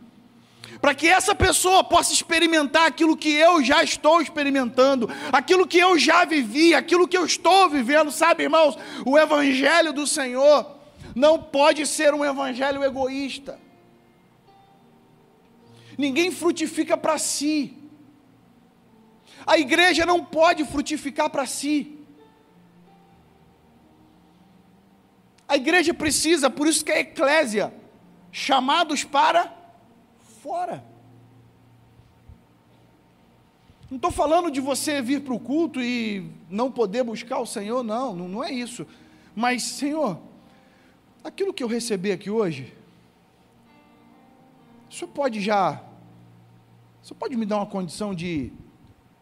para 0.81 0.95
que 0.95 1.09
essa 1.09 1.35
pessoa 1.35 1.83
possa 1.83 2.13
experimentar 2.13 2.87
aquilo 2.87 3.17
que 3.17 3.33
eu 3.33 3.63
já 3.63 3.83
estou 3.83 4.21
experimentando, 4.21 5.09
aquilo 5.33 5.67
que 5.67 5.79
eu 5.79 5.99
já 5.99 6.25
vivi, 6.25 6.75
aquilo 6.75 7.09
que 7.09 7.17
eu 7.17 7.25
estou 7.25 7.69
vivendo, 7.69 8.11
sabe, 8.11 8.45
irmãos? 8.45 8.77
O 9.05 9.19
Evangelho 9.19 9.93
do 9.93 10.07
Senhor 10.07 10.77
não 11.15 11.43
pode 11.43 11.87
ser 11.87 12.13
um 12.13 12.23
evangelho 12.23 12.85
egoísta. 12.85 13.59
Ninguém 15.97 16.31
frutifica 16.31 16.95
para 16.95 17.17
si. 17.17 17.75
A 19.47 19.57
igreja 19.59 20.05
não 20.05 20.23
pode 20.23 20.63
frutificar 20.67 21.31
para 21.31 21.47
si. 21.47 21.99
A 25.49 25.57
igreja 25.57 25.95
precisa, 25.95 26.51
por 26.51 26.67
isso 26.67 26.85
que 26.85 26.93
a 26.93 27.01
eclésia, 27.01 27.73
chamados 28.31 29.03
para 29.03 29.56
fora. 30.47 30.85
Não 33.91 33.97
estou 33.97 34.13
falando 34.13 34.49
de 34.49 34.61
você 34.61 35.03
vir 35.03 35.23
para 35.23 35.35
o 35.35 35.41
culto 35.41 35.81
e 35.81 36.31
não 36.49 36.71
poder 36.71 37.03
buscar 37.03 37.41
o 37.41 37.47
Senhor, 37.47 37.83
não, 37.83 38.15
não 38.15 38.45
é 38.45 38.53
isso. 38.53 38.87
Mas, 39.35 39.65
Senhor, 39.65 40.21
aquilo 41.25 41.53
que 41.53 41.65
eu 41.65 41.69
recebi 41.69 42.13
aqui 42.13 42.31
hoje, 42.31 42.73
o 44.89 44.95
Senhor 44.95 45.11
pode 45.11 45.41
já, 45.41 45.83
o 47.03 47.07
Senhor 47.07 47.19
pode 47.19 47.37
me 47.37 47.45
dar 47.45 47.57
uma 47.57 47.67
condição 47.67 48.15
de 48.15 48.53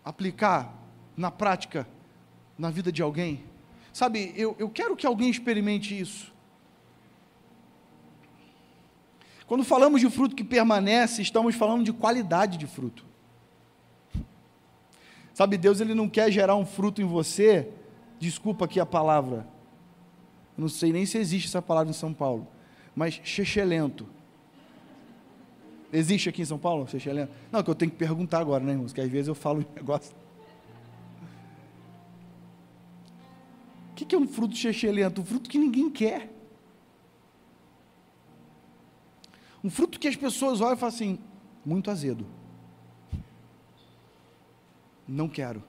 aplicar 0.04 0.74
na 1.16 1.30
prática, 1.30 1.88
na 2.58 2.68
vida 2.68 2.92
de 2.92 3.00
alguém? 3.00 3.42
Sabe, 3.94 4.34
eu, 4.36 4.54
eu 4.58 4.68
quero 4.68 4.94
que 4.94 5.06
alguém 5.06 5.30
experimente 5.30 5.98
isso. 5.98 6.33
Quando 9.46 9.64
falamos 9.64 10.00
de 10.00 10.08
fruto 10.10 10.34
que 10.34 10.44
permanece, 10.44 11.22
estamos 11.22 11.54
falando 11.54 11.84
de 11.84 11.92
qualidade 11.92 12.56
de 12.56 12.66
fruto. 12.66 13.04
Sabe, 15.32 15.58
Deus 15.58 15.80
ele 15.80 15.94
não 15.94 16.08
quer 16.08 16.30
gerar 16.30 16.54
um 16.54 16.64
fruto 16.64 17.02
em 17.02 17.04
você 17.04 17.68
desculpa 18.18 18.64
aqui 18.64 18.80
a 18.80 18.86
palavra, 18.86 19.46
não 20.56 20.68
sei 20.68 20.92
nem 20.92 21.04
se 21.04 21.18
existe 21.18 21.48
essa 21.48 21.60
palavra 21.60 21.90
em 21.90 21.94
São 21.94 22.12
Paulo, 22.12 22.46
mas 22.94 23.20
chechelento. 23.24 24.06
Existe 25.92 26.28
aqui 26.28 26.42
em 26.42 26.44
São 26.44 26.58
Paulo, 26.58 26.88
chechelento? 26.88 27.32
Não, 27.52 27.62
que 27.62 27.70
eu 27.70 27.74
tenho 27.74 27.90
que 27.90 27.96
perguntar 27.96 28.40
agora, 28.40 28.64
né, 28.64 28.72
irmãos? 28.72 28.92
Que 28.92 29.00
às 29.00 29.08
vezes 29.08 29.28
eu 29.28 29.34
falo 29.34 29.60
um 29.60 29.64
negócio. 29.76 30.14
O 33.92 33.94
que 33.94 34.12
é 34.14 34.18
um 34.18 34.26
fruto 34.26 34.56
chechelento? 34.56 35.20
Um 35.20 35.24
fruto 35.24 35.48
que 35.48 35.56
ninguém 35.56 35.88
quer. 35.88 36.33
Um 39.64 39.70
fruto 39.70 39.98
que 39.98 40.06
as 40.06 40.14
pessoas 40.14 40.60
olham 40.60 40.74
e 40.74 40.76
falam 40.76 40.94
assim, 40.94 41.18
muito 41.64 41.90
azedo. 41.90 42.26
Não 45.08 45.26
quero. 45.26 45.64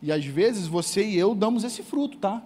E 0.00 0.12
às 0.12 0.24
vezes 0.24 0.68
você 0.68 1.04
e 1.04 1.18
eu 1.18 1.34
damos 1.34 1.64
esse 1.64 1.82
fruto, 1.82 2.16
tá? 2.18 2.42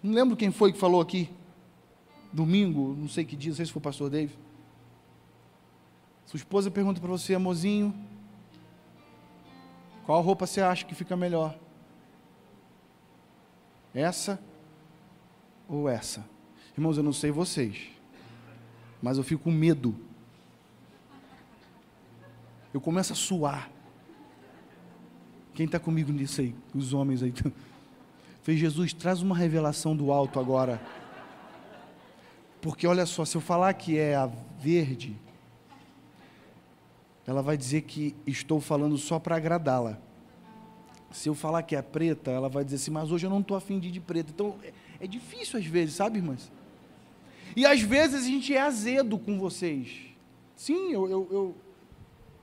Não 0.00 0.14
lembro 0.14 0.36
quem 0.36 0.52
foi 0.52 0.72
que 0.72 0.78
falou 0.78 1.00
aqui. 1.00 1.28
Domingo, 2.32 2.94
não 2.94 3.08
sei 3.08 3.24
que 3.24 3.34
dia, 3.34 3.50
não 3.50 3.56
sei 3.56 3.66
se 3.66 3.72
foi 3.72 3.80
o 3.80 3.82
pastor 3.82 4.08
David. 4.08 4.38
Sua 6.26 6.36
esposa 6.36 6.70
pergunta 6.70 7.00
para 7.00 7.10
você, 7.10 7.34
amorzinho, 7.34 7.92
qual 10.06 10.22
roupa 10.22 10.46
você 10.46 10.60
acha 10.60 10.84
que 10.84 10.94
fica 10.94 11.16
melhor? 11.16 11.58
Essa 13.92 14.40
ou 15.68 15.88
essa? 15.88 16.24
Irmãos, 16.76 16.96
eu 16.96 17.02
não 17.02 17.12
sei 17.12 17.30
vocês, 17.30 17.88
mas 19.02 19.18
eu 19.18 19.24
fico 19.24 19.44
com 19.44 19.50
medo 19.50 19.94
eu 22.72 22.80
começo 22.80 23.12
a 23.12 23.16
suar. 23.16 23.70
Quem 25.54 25.66
está 25.66 25.78
comigo 25.78 26.12
nisso 26.12 26.40
aí? 26.40 26.54
Os 26.74 26.92
homens 26.92 27.22
aí. 27.22 27.32
Fez 28.42 28.58
Jesus, 28.58 28.92
traz 28.92 29.22
uma 29.22 29.36
revelação 29.36 29.96
do 29.96 30.12
alto 30.12 30.38
agora. 30.38 30.80
Porque 32.60 32.86
olha 32.86 33.06
só, 33.06 33.24
se 33.24 33.36
eu 33.36 33.40
falar 33.40 33.72
que 33.74 33.98
é 33.98 34.14
a 34.14 34.30
verde, 34.60 35.16
ela 37.26 37.42
vai 37.42 37.56
dizer 37.56 37.82
que 37.82 38.14
estou 38.26 38.60
falando 38.60 38.96
só 38.96 39.18
para 39.18 39.36
agradá-la. 39.36 39.98
Se 41.10 41.28
eu 41.28 41.34
falar 41.34 41.62
que 41.62 41.74
é 41.74 41.82
preta, 41.82 42.30
ela 42.30 42.48
vai 42.48 42.64
dizer 42.64 42.76
assim, 42.76 42.90
mas 42.90 43.10
hoje 43.10 43.26
eu 43.26 43.30
não 43.30 43.40
estou 43.40 43.56
afim 43.56 43.78
de 43.78 43.88
ir 43.88 43.92
de 43.92 44.00
preta. 44.00 44.30
Então, 44.30 44.56
é, 45.00 45.06
difícil 45.06 45.58
às 45.58 45.66
vezes, 45.66 45.94
sabe, 45.94 46.18
irmãs? 46.18 46.50
E 47.56 47.64
às 47.66 47.80
vezes 47.80 48.24
a 48.24 48.28
gente 48.28 48.54
é 48.54 48.60
azedo 48.60 49.18
com 49.18 49.38
vocês. 49.38 49.88
Sim, 50.54 50.92
eu, 50.92 51.08
eu, 51.08 51.28
eu 51.30 51.56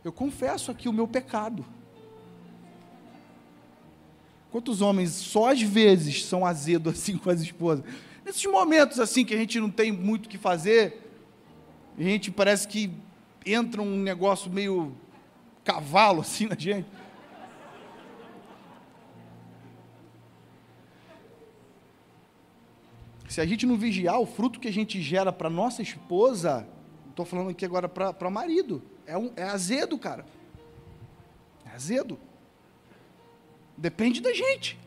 eu 0.06 0.14
confesso 0.14 0.70
aqui 0.70 0.88
o 0.88 0.94
meu 0.94 1.08
pecado. 1.08 1.66
Quantos 4.52 4.80
homens 4.80 5.10
só 5.10 5.52
às 5.52 5.64
vezes 5.64 6.24
são 6.26 6.46
azedos 6.46 6.94
assim 7.02 7.18
com 7.18 7.32
as 7.32 7.42
esposas? 7.42 7.84
Nesses 8.24 8.46
momentos 8.46 9.00
assim 9.00 9.26
que 9.26 9.34
a 9.34 9.38
gente 9.38 9.60
não 9.60 9.70
tem 9.70 9.92
muito 9.92 10.28
o 10.28 10.30
que 10.30 10.38
fazer, 10.38 11.12
a 11.98 12.04
gente 12.04 12.30
parece 12.30 12.68
que 12.68 12.92
entra 13.44 13.82
um 13.82 13.98
negócio 13.98 14.52
meio 14.52 14.96
cavalo 15.64 16.22
assim 16.22 16.46
na 16.46 16.56
gente. 16.56 16.88
Se 23.36 23.42
a 23.42 23.46
gente 23.46 23.66
não 23.66 23.76
vigiar, 23.76 24.18
o 24.18 24.26
fruto 24.26 24.62
que 24.62 24.68
a 24.70 24.72
gente 24.72 25.02
gera 25.02 25.30
para 25.30 25.50
nossa 25.50 25.82
esposa, 25.82 26.66
estou 27.10 27.26
falando 27.26 27.50
aqui 27.50 27.66
agora 27.66 27.90
para 27.90 28.30
marido, 28.30 28.82
é, 29.06 29.18
um, 29.18 29.30
é 29.36 29.44
azedo, 29.44 29.98
cara. 29.98 30.26
É 31.66 31.76
azedo. 31.76 32.18
Depende 33.76 34.22
da 34.22 34.34
gente. 34.34 34.80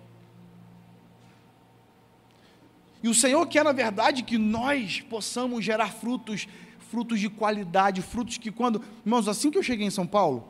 E 3.03 3.09
o 3.11 3.13
Senhor 3.13 3.47
quer, 3.47 3.63
na 3.63 3.73
verdade, 3.73 4.23
que 4.23 4.39
nós 4.39 5.03
possamos 5.03 5.63
gerar 5.63 5.93
frutos, 5.93 6.49
frutos 6.91 7.21
de 7.21 7.29
qualidade, 7.29 8.01
frutos 8.01 8.39
que 8.39 8.51
quando. 8.51 8.83
Irmãos, 9.05 9.29
assim 9.29 9.51
que 9.51 9.59
eu 9.59 9.63
cheguei 9.63 9.87
em 9.87 9.91
São 9.91 10.07
Paulo, 10.07 10.49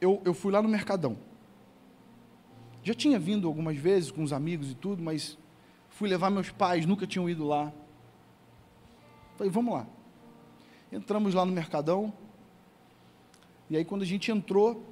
eu, 0.00 0.20
eu 0.24 0.34
fui 0.34 0.50
lá 0.50 0.60
no 0.60 0.68
Mercadão. 0.68 1.16
Já 2.82 2.94
tinha 2.94 3.16
vindo 3.16 3.46
algumas 3.46 3.76
vezes 3.76 4.10
com 4.10 4.24
os 4.24 4.32
amigos 4.32 4.72
e 4.72 4.74
tudo, 4.74 5.00
mas 5.00 5.38
fui 6.00 6.08
levar 6.08 6.30
meus 6.30 6.48
pais, 6.48 6.86
nunca 6.86 7.06
tinham 7.06 7.28
ido 7.28 7.46
lá. 7.46 7.70
Falei, 9.36 9.52
vamos 9.52 9.74
lá. 9.74 9.86
Entramos 10.90 11.34
lá 11.34 11.44
no 11.44 11.52
Mercadão. 11.52 12.10
E 13.68 13.76
aí, 13.76 13.84
quando 13.84 14.00
a 14.00 14.06
gente 14.06 14.32
entrou, 14.32 14.82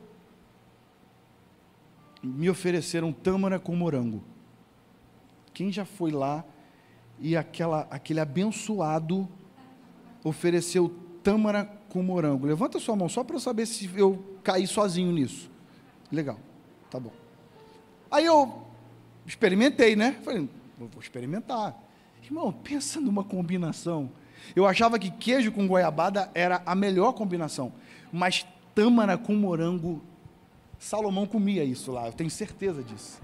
me 2.22 2.50
ofereceram 2.50 3.10
tâmara 3.10 3.58
com 3.58 3.74
morango. 3.74 4.22
Quem 5.54 5.72
já 5.72 5.86
foi 5.86 6.10
lá 6.10 6.44
e 7.18 7.34
aquela, 7.38 7.88
aquele 7.90 8.20
abençoado 8.20 9.26
ofereceu 10.22 10.94
tâmara 11.22 11.64
com 11.88 12.02
morango? 12.02 12.46
Levanta 12.46 12.78
sua 12.78 12.94
mão 12.94 13.08
só 13.08 13.24
para 13.24 13.36
eu 13.36 13.40
saber 13.40 13.64
se 13.64 13.90
eu 13.98 14.36
caí 14.44 14.66
sozinho 14.66 15.10
nisso. 15.10 15.50
Legal, 16.12 16.38
tá 16.90 17.00
bom. 17.00 17.12
Aí 18.10 18.26
eu 18.26 18.62
experimentei, 19.24 19.96
né? 19.96 20.12
Falei, 20.22 20.46
vou 20.86 21.00
experimentar. 21.00 21.76
Irmão, 22.22 22.52
pensa 22.52 23.00
numa 23.00 23.24
combinação. 23.24 24.10
Eu 24.54 24.66
achava 24.66 24.98
que 24.98 25.10
queijo 25.10 25.50
com 25.50 25.66
goiabada 25.66 26.30
era 26.34 26.62
a 26.64 26.74
melhor 26.74 27.12
combinação, 27.12 27.72
mas 28.12 28.46
tâmara 28.74 29.18
com 29.18 29.34
morango, 29.34 30.00
Salomão 30.78 31.26
comia 31.26 31.64
isso 31.64 31.90
lá, 31.90 32.06
eu 32.06 32.12
tenho 32.12 32.30
certeza 32.30 32.82
disso. 32.82 33.20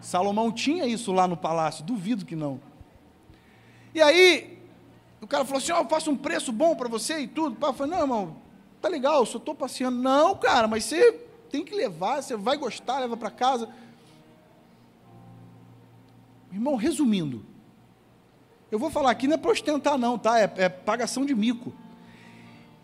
Salomão 0.00 0.50
tinha 0.50 0.86
isso 0.86 1.12
lá 1.12 1.28
no 1.28 1.36
palácio, 1.36 1.84
duvido 1.84 2.24
que 2.24 2.34
não. 2.34 2.60
E 3.94 4.00
aí, 4.00 4.58
o 5.20 5.26
cara 5.26 5.44
falou 5.44 5.58
assim: 5.58 5.72
oh, 5.72 5.76
eu 5.76 5.88
faço 5.88 6.10
um 6.10 6.16
preço 6.16 6.50
bom 6.50 6.74
para 6.74 6.88
você 6.88 7.20
e 7.20 7.28
tudo. 7.28 7.56
Eu 7.64 7.72
falei: 7.72 7.92
não, 7.92 8.00
irmão, 8.00 8.36
tá 8.80 8.88
legal, 8.88 9.20
eu 9.20 9.26
só 9.26 9.38
estou 9.38 9.54
passeando. 9.54 9.98
Não, 9.98 10.34
cara, 10.34 10.66
mas 10.66 10.84
você 10.84 11.12
tem 11.50 11.64
que 11.64 11.74
levar, 11.74 12.22
você 12.22 12.36
vai 12.36 12.56
gostar, 12.56 12.98
leva 12.98 13.16
para 13.16 13.30
casa. 13.30 13.68
Irmão, 16.52 16.76
resumindo, 16.76 17.44
eu 18.70 18.78
vou 18.78 18.90
falar 18.90 19.10
aqui, 19.10 19.26
não 19.26 19.34
é 19.34 19.38
para 19.38 19.50
ostentar, 19.50 19.98
não, 19.98 20.18
tá? 20.18 20.38
É, 20.38 20.52
é, 20.56 20.68
pagação 20.68 21.24
de 21.24 21.34
mico. 21.34 21.72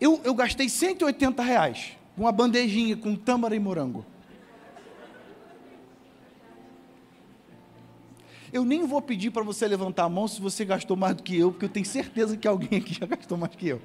Eu, 0.01 0.19
eu 0.23 0.33
gastei 0.33 0.67
180 0.67 1.41
reais 1.41 1.97
com 2.15 2.23
uma 2.23 2.31
bandejinha 2.31 2.97
com 2.97 3.15
tâmara 3.15 3.55
e 3.55 3.59
morango. 3.59 4.05
Eu 8.51 8.65
nem 8.65 8.85
vou 8.85 9.01
pedir 9.01 9.31
para 9.31 9.43
você 9.43 9.67
levantar 9.67 10.03
a 10.03 10.09
mão 10.09 10.27
se 10.27 10.41
você 10.41 10.65
gastou 10.65 10.97
mais 10.97 11.15
do 11.15 11.23
que 11.23 11.37
eu, 11.37 11.51
porque 11.51 11.65
eu 11.65 11.69
tenho 11.69 11.85
certeza 11.85 12.35
que 12.35 12.47
alguém 12.47 12.79
aqui 12.79 12.93
já 12.93 13.05
gastou 13.05 13.37
mais 13.37 13.55
que 13.55 13.67
eu. 13.67 13.81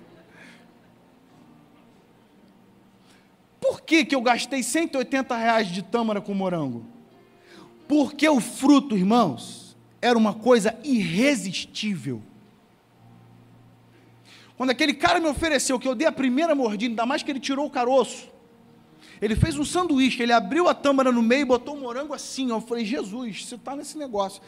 Por 3.60 3.80
que, 3.80 4.04
que 4.04 4.14
eu 4.14 4.20
gastei 4.20 4.62
180 4.62 5.36
reais 5.36 5.68
de 5.68 5.82
tâmara 5.82 6.20
com 6.20 6.34
morango? 6.34 6.84
Porque 7.88 8.28
o 8.28 8.40
fruto, 8.40 8.96
irmãos, 8.96 9.63
era 10.04 10.18
uma 10.18 10.34
coisa 10.34 10.78
irresistível. 10.84 12.22
Quando 14.54 14.68
aquele 14.68 14.92
cara 14.92 15.18
me 15.18 15.26
ofereceu 15.26 15.78
que 15.78 15.88
eu 15.88 15.94
dei 15.94 16.06
a 16.06 16.12
primeira 16.12 16.54
mordida, 16.54 16.92
ainda 16.92 17.06
mais 17.06 17.22
que 17.22 17.30
ele 17.30 17.40
tirou 17.40 17.66
o 17.66 17.70
caroço, 17.70 18.28
ele 19.20 19.34
fez 19.34 19.58
um 19.58 19.64
sanduíche, 19.64 20.22
ele 20.22 20.32
abriu 20.32 20.68
a 20.68 20.74
tâmara 20.74 21.10
no 21.10 21.22
meio 21.22 21.40
e 21.40 21.46
botou 21.46 21.74
o 21.74 21.80
morango 21.80 22.12
assim. 22.12 22.50
Eu 22.50 22.60
falei, 22.60 22.84
Jesus, 22.84 23.46
você 23.46 23.54
está 23.54 23.74
nesse 23.74 23.96
negócio. 23.96 24.42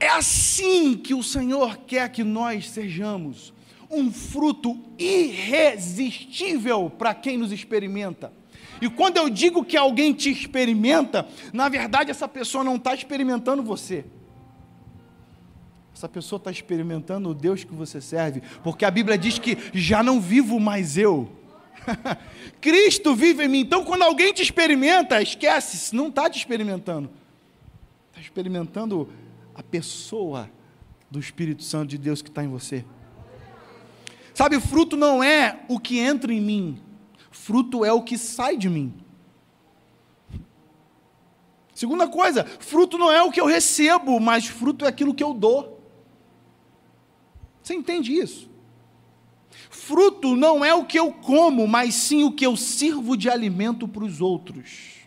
É 0.00 0.08
assim 0.08 0.96
que 0.96 1.12
o 1.12 1.22
Senhor 1.22 1.76
quer 1.86 2.10
que 2.10 2.24
nós 2.24 2.70
sejamos 2.70 3.52
um 3.90 4.10
fruto 4.10 4.82
irresistível 4.98 6.88
para 6.88 7.14
quem 7.14 7.36
nos 7.36 7.52
experimenta. 7.52 8.32
E 8.80 8.88
quando 8.88 9.16
eu 9.16 9.28
digo 9.28 9.64
que 9.64 9.76
alguém 9.76 10.12
te 10.12 10.30
experimenta, 10.30 11.26
na 11.52 11.68
verdade 11.68 12.10
essa 12.10 12.28
pessoa 12.28 12.62
não 12.62 12.76
está 12.76 12.94
experimentando 12.94 13.62
você. 13.62 14.04
Essa 15.94 16.08
pessoa 16.08 16.38
está 16.38 16.50
experimentando 16.50 17.30
o 17.30 17.34
Deus 17.34 17.64
que 17.64 17.74
você 17.74 18.00
serve, 18.00 18.40
porque 18.62 18.84
a 18.84 18.90
Bíblia 18.90 19.18
diz 19.18 19.38
que 19.38 19.58
já 19.74 20.02
não 20.02 20.20
vivo 20.20 20.60
mais 20.60 20.96
eu. 20.96 21.28
Cristo 22.60 23.14
vive 23.14 23.44
em 23.44 23.48
mim. 23.48 23.60
Então, 23.60 23.84
quando 23.84 24.02
alguém 24.02 24.32
te 24.32 24.42
experimenta, 24.42 25.20
esquece, 25.20 25.94
não 25.94 26.08
está 26.08 26.30
te 26.30 26.38
experimentando. 26.38 27.10
Está 28.10 28.20
experimentando 28.20 29.08
a 29.54 29.62
pessoa 29.62 30.48
do 31.10 31.18
Espírito 31.18 31.64
Santo 31.64 31.90
de 31.90 31.98
Deus 31.98 32.22
que 32.22 32.28
está 32.28 32.44
em 32.44 32.48
você. 32.48 32.84
Sabe, 34.34 34.60
fruto 34.60 34.96
não 34.96 35.20
é 35.20 35.60
o 35.68 35.80
que 35.80 35.98
entra 35.98 36.32
em 36.32 36.40
mim, 36.40 36.80
fruto 37.30 37.84
é 37.84 37.92
o 37.92 38.02
que 38.02 38.18
sai 38.18 38.56
de 38.56 38.68
mim. 38.68 38.94
Segunda 41.74 42.08
coisa, 42.08 42.44
fruto 42.44 42.98
não 42.98 43.12
é 43.12 43.22
o 43.22 43.30
que 43.30 43.40
eu 43.40 43.46
recebo, 43.46 44.18
mas 44.18 44.46
fruto 44.46 44.84
é 44.84 44.88
aquilo 44.88 45.14
que 45.14 45.22
eu 45.22 45.32
dou. 45.32 45.80
Você 47.62 47.74
entende 47.74 48.12
isso? 48.12 48.50
Fruto 49.70 50.34
não 50.34 50.64
é 50.64 50.74
o 50.74 50.84
que 50.84 50.98
eu 50.98 51.12
como, 51.12 51.68
mas 51.68 51.94
sim 51.94 52.24
o 52.24 52.32
que 52.32 52.44
eu 52.44 52.56
sirvo 52.56 53.16
de 53.16 53.30
alimento 53.30 53.86
para 53.86 54.04
os 54.04 54.20
outros. 54.20 54.98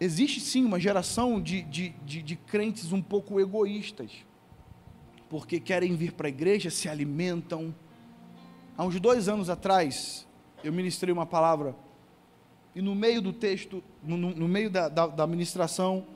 Existe 0.00 0.40
sim 0.40 0.64
uma 0.64 0.80
geração 0.80 1.40
de, 1.40 1.62
de, 1.62 1.90
de, 2.04 2.22
de 2.22 2.34
crentes 2.34 2.90
um 2.90 3.02
pouco 3.02 3.38
egoístas, 3.38 4.10
porque 5.28 5.60
querem 5.60 5.94
vir 5.94 6.12
para 6.12 6.26
a 6.26 6.30
igreja, 6.30 6.70
se 6.70 6.88
alimentam. 6.88 7.74
Há 8.80 8.84
uns 8.86 8.98
dois 8.98 9.28
anos 9.28 9.50
atrás, 9.50 10.26
eu 10.64 10.72
ministrei 10.72 11.12
uma 11.12 11.26
palavra, 11.26 11.76
e 12.74 12.80
no 12.80 12.94
meio 12.94 13.20
do 13.20 13.30
texto, 13.30 13.84
no, 14.02 14.16
no 14.16 14.48
meio 14.48 14.70
da, 14.70 14.88
da, 14.88 15.06
da 15.06 15.26
ministração, 15.26 16.06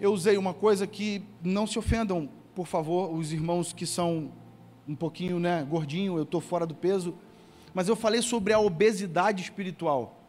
eu 0.00 0.12
usei 0.12 0.36
uma 0.36 0.52
coisa 0.52 0.84
que 0.84 1.22
não 1.40 1.68
se 1.68 1.78
ofendam, 1.78 2.28
por 2.56 2.66
favor, 2.66 3.14
os 3.14 3.32
irmãos 3.32 3.72
que 3.72 3.86
são 3.86 4.32
um 4.88 4.96
pouquinho 4.96 5.38
né, 5.38 5.62
gordinho, 5.62 6.16
eu 6.16 6.24
estou 6.24 6.40
fora 6.40 6.66
do 6.66 6.74
peso, 6.74 7.14
mas 7.72 7.88
eu 7.88 7.94
falei 7.94 8.20
sobre 8.20 8.52
a 8.52 8.58
obesidade 8.58 9.40
espiritual. 9.40 10.20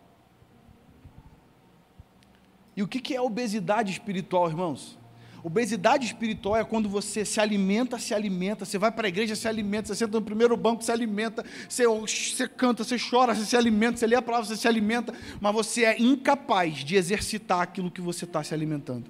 E 2.77 2.83
o 2.83 2.87
que 2.87 3.15
é 3.15 3.19
obesidade 3.19 3.91
espiritual, 3.91 4.47
irmãos? 4.47 4.95
Obesidade 5.43 6.05
espiritual 6.05 6.55
é 6.55 6.63
quando 6.63 6.87
você 6.87 7.25
se 7.25 7.39
alimenta, 7.39 7.97
se 7.97 8.13
alimenta, 8.13 8.63
você 8.63 8.77
vai 8.77 8.91
para 8.91 9.07
a 9.07 9.09
igreja, 9.09 9.35
se 9.35 9.47
alimenta, 9.47 9.87
você 9.87 9.95
senta 9.95 10.19
no 10.19 10.23
primeiro 10.23 10.55
banco, 10.55 10.83
se 10.83 10.91
alimenta, 10.91 11.43
você, 11.67 11.87
você 11.87 12.47
canta, 12.47 12.83
você 12.83 12.97
chora, 12.99 13.33
você 13.33 13.45
se 13.45 13.57
alimenta, 13.57 13.97
você 13.97 14.05
lê 14.05 14.15
a 14.15 14.21
palavra, 14.21 14.45
você 14.45 14.55
se 14.55 14.67
alimenta, 14.67 15.13
mas 15.39 15.53
você 15.53 15.85
é 15.85 15.99
incapaz 15.99 16.83
de 16.85 16.95
exercitar 16.95 17.61
aquilo 17.61 17.89
que 17.89 18.01
você 18.01 18.25
está 18.25 18.43
se 18.43 18.53
alimentando. 18.53 19.09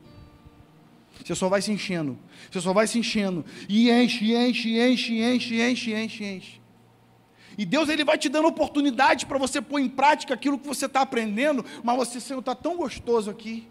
Você 1.22 1.36
só 1.36 1.50
vai 1.50 1.62
se 1.62 1.72
enchendo, 1.72 2.18
você 2.50 2.62
só 2.62 2.72
vai 2.72 2.88
se 2.88 2.98
enchendo, 2.98 3.46
e 3.68 3.92
enche, 3.92 4.34
enche, 4.34 4.80
enche, 4.80 5.22
enche, 5.22 5.62
enche, 5.62 5.94
enche, 5.94 6.24
enche. 6.24 6.62
E 7.58 7.66
Deus 7.66 7.90
ele 7.90 8.06
vai 8.06 8.18
te 8.18 8.30
dando 8.30 8.48
oportunidade 8.48 9.26
para 9.26 9.38
você 9.38 9.62
pôr 9.62 9.80
em 9.80 9.90
prática 9.90 10.34
aquilo 10.34 10.58
que 10.58 10.68
você 10.68 10.86
está 10.86 11.02
aprendendo, 11.02 11.66
mas 11.84 11.98
você, 11.98 12.22
Senhor, 12.22 12.40
está 12.40 12.56
tão 12.56 12.78
gostoso 12.78 13.30
aqui. 13.30 13.68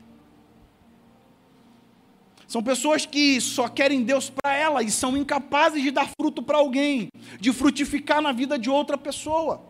São 2.50 2.64
pessoas 2.64 3.06
que 3.06 3.40
só 3.40 3.68
querem 3.68 4.02
Deus 4.02 4.28
para 4.28 4.52
ela 4.52 4.82
e 4.82 4.90
são 4.90 5.16
incapazes 5.16 5.80
de 5.84 5.92
dar 5.92 6.10
fruto 6.20 6.42
para 6.42 6.58
alguém, 6.58 7.06
de 7.38 7.52
frutificar 7.52 8.20
na 8.20 8.32
vida 8.32 8.58
de 8.58 8.68
outra 8.68 8.98
pessoa. 8.98 9.62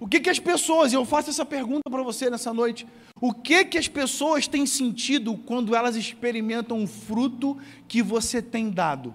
O 0.00 0.08
que, 0.08 0.18
que 0.18 0.28
as 0.28 0.40
pessoas, 0.40 0.92
eu 0.92 1.04
faço 1.04 1.30
essa 1.30 1.44
pergunta 1.44 1.88
para 1.88 2.02
você 2.02 2.28
nessa 2.28 2.52
noite, 2.52 2.84
o 3.20 3.32
que, 3.32 3.64
que 3.64 3.78
as 3.78 3.86
pessoas 3.86 4.48
têm 4.48 4.66
sentido 4.66 5.36
quando 5.36 5.72
elas 5.72 5.94
experimentam 5.94 6.82
o 6.82 6.88
fruto 6.88 7.56
que 7.86 8.02
você 8.02 8.42
tem 8.42 8.70
dado? 8.70 9.14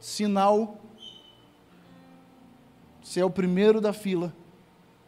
Sinal, 0.00 0.80
você 3.02 3.18
é 3.18 3.24
o 3.24 3.30
primeiro 3.30 3.80
da 3.80 3.92
fila, 3.92 4.32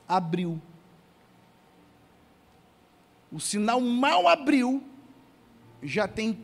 abriu 0.08 0.60
o 3.32 3.40
sinal 3.40 3.80
mal 3.80 4.28
abriu, 4.28 4.82
já 5.82 6.06
tem 6.06 6.38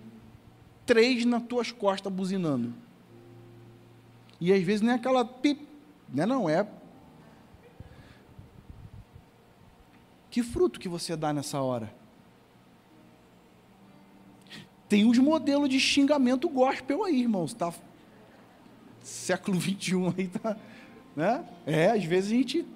três 0.87 1.24
nas 1.27 1.42
tuas 1.42 1.70
costas 1.70 2.11
buzinando. 2.11 2.74
E 4.40 4.53
às 4.53 4.62
vezes 4.62 4.81
nem 4.81 4.92
é 4.92 4.94
aquela 4.94 5.24
pip, 5.24 5.68
né? 6.09 6.24
Não 6.24 6.48
é. 6.48 6.66
Que 10.31 10.42
fruto 10.42 10.81
que 10.81 10.88
você 10.88 11.14
dá 11.14 11.33
nessa 11.33 11.61
hora? 11.61 11.94
Tem 14.88 15.05
os 15.05 15.18
modelos 15.18 15.68
de 15.68 15.79
xingamento 15.79 16.48
gospel 16.48 17.05
aí, 17.05 17.20
irmãos, 17.20 17.53
tá? 17.53 17.72
Século 19.03 19.59
21 19.59 20.14
aí 20.16 20.29
tá, 20.29 20.57
né? 21.14 21.44
É, 21.66 21.90
às 21.90 22.05
vezes 22.05 22.33
a 22.33 22.35
gente 22.35 22.66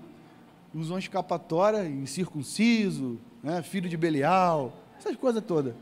usa 0.75 0.92
uma 0.92 0.98
escapatória 0.98 1.87
incircunciso, 1.87 3.18
né? 3.42 3.62
filho 3.62 3.88
de 3.88 3.96
Belial, 3.96 4.72
essas 4.98 5.16
coisas 5.16 5.42
todas. 5.44 5.74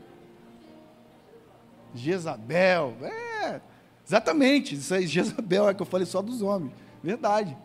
Jezabel, 1.93 2.95
é, 3.01 3.61
exatamente, 4.05 4.75
isso 4.75 4.93
aí, 4.93 5.05
Jezabel 5.07 5.69
é 5.69 5.73
que 5.73 5.81
eu 5.81 5.85
falei 5.85 6.05
só 6.05 6.21
dos 6.21 6.41
homens, 6.41 6.71
verdade. 7.03 7.55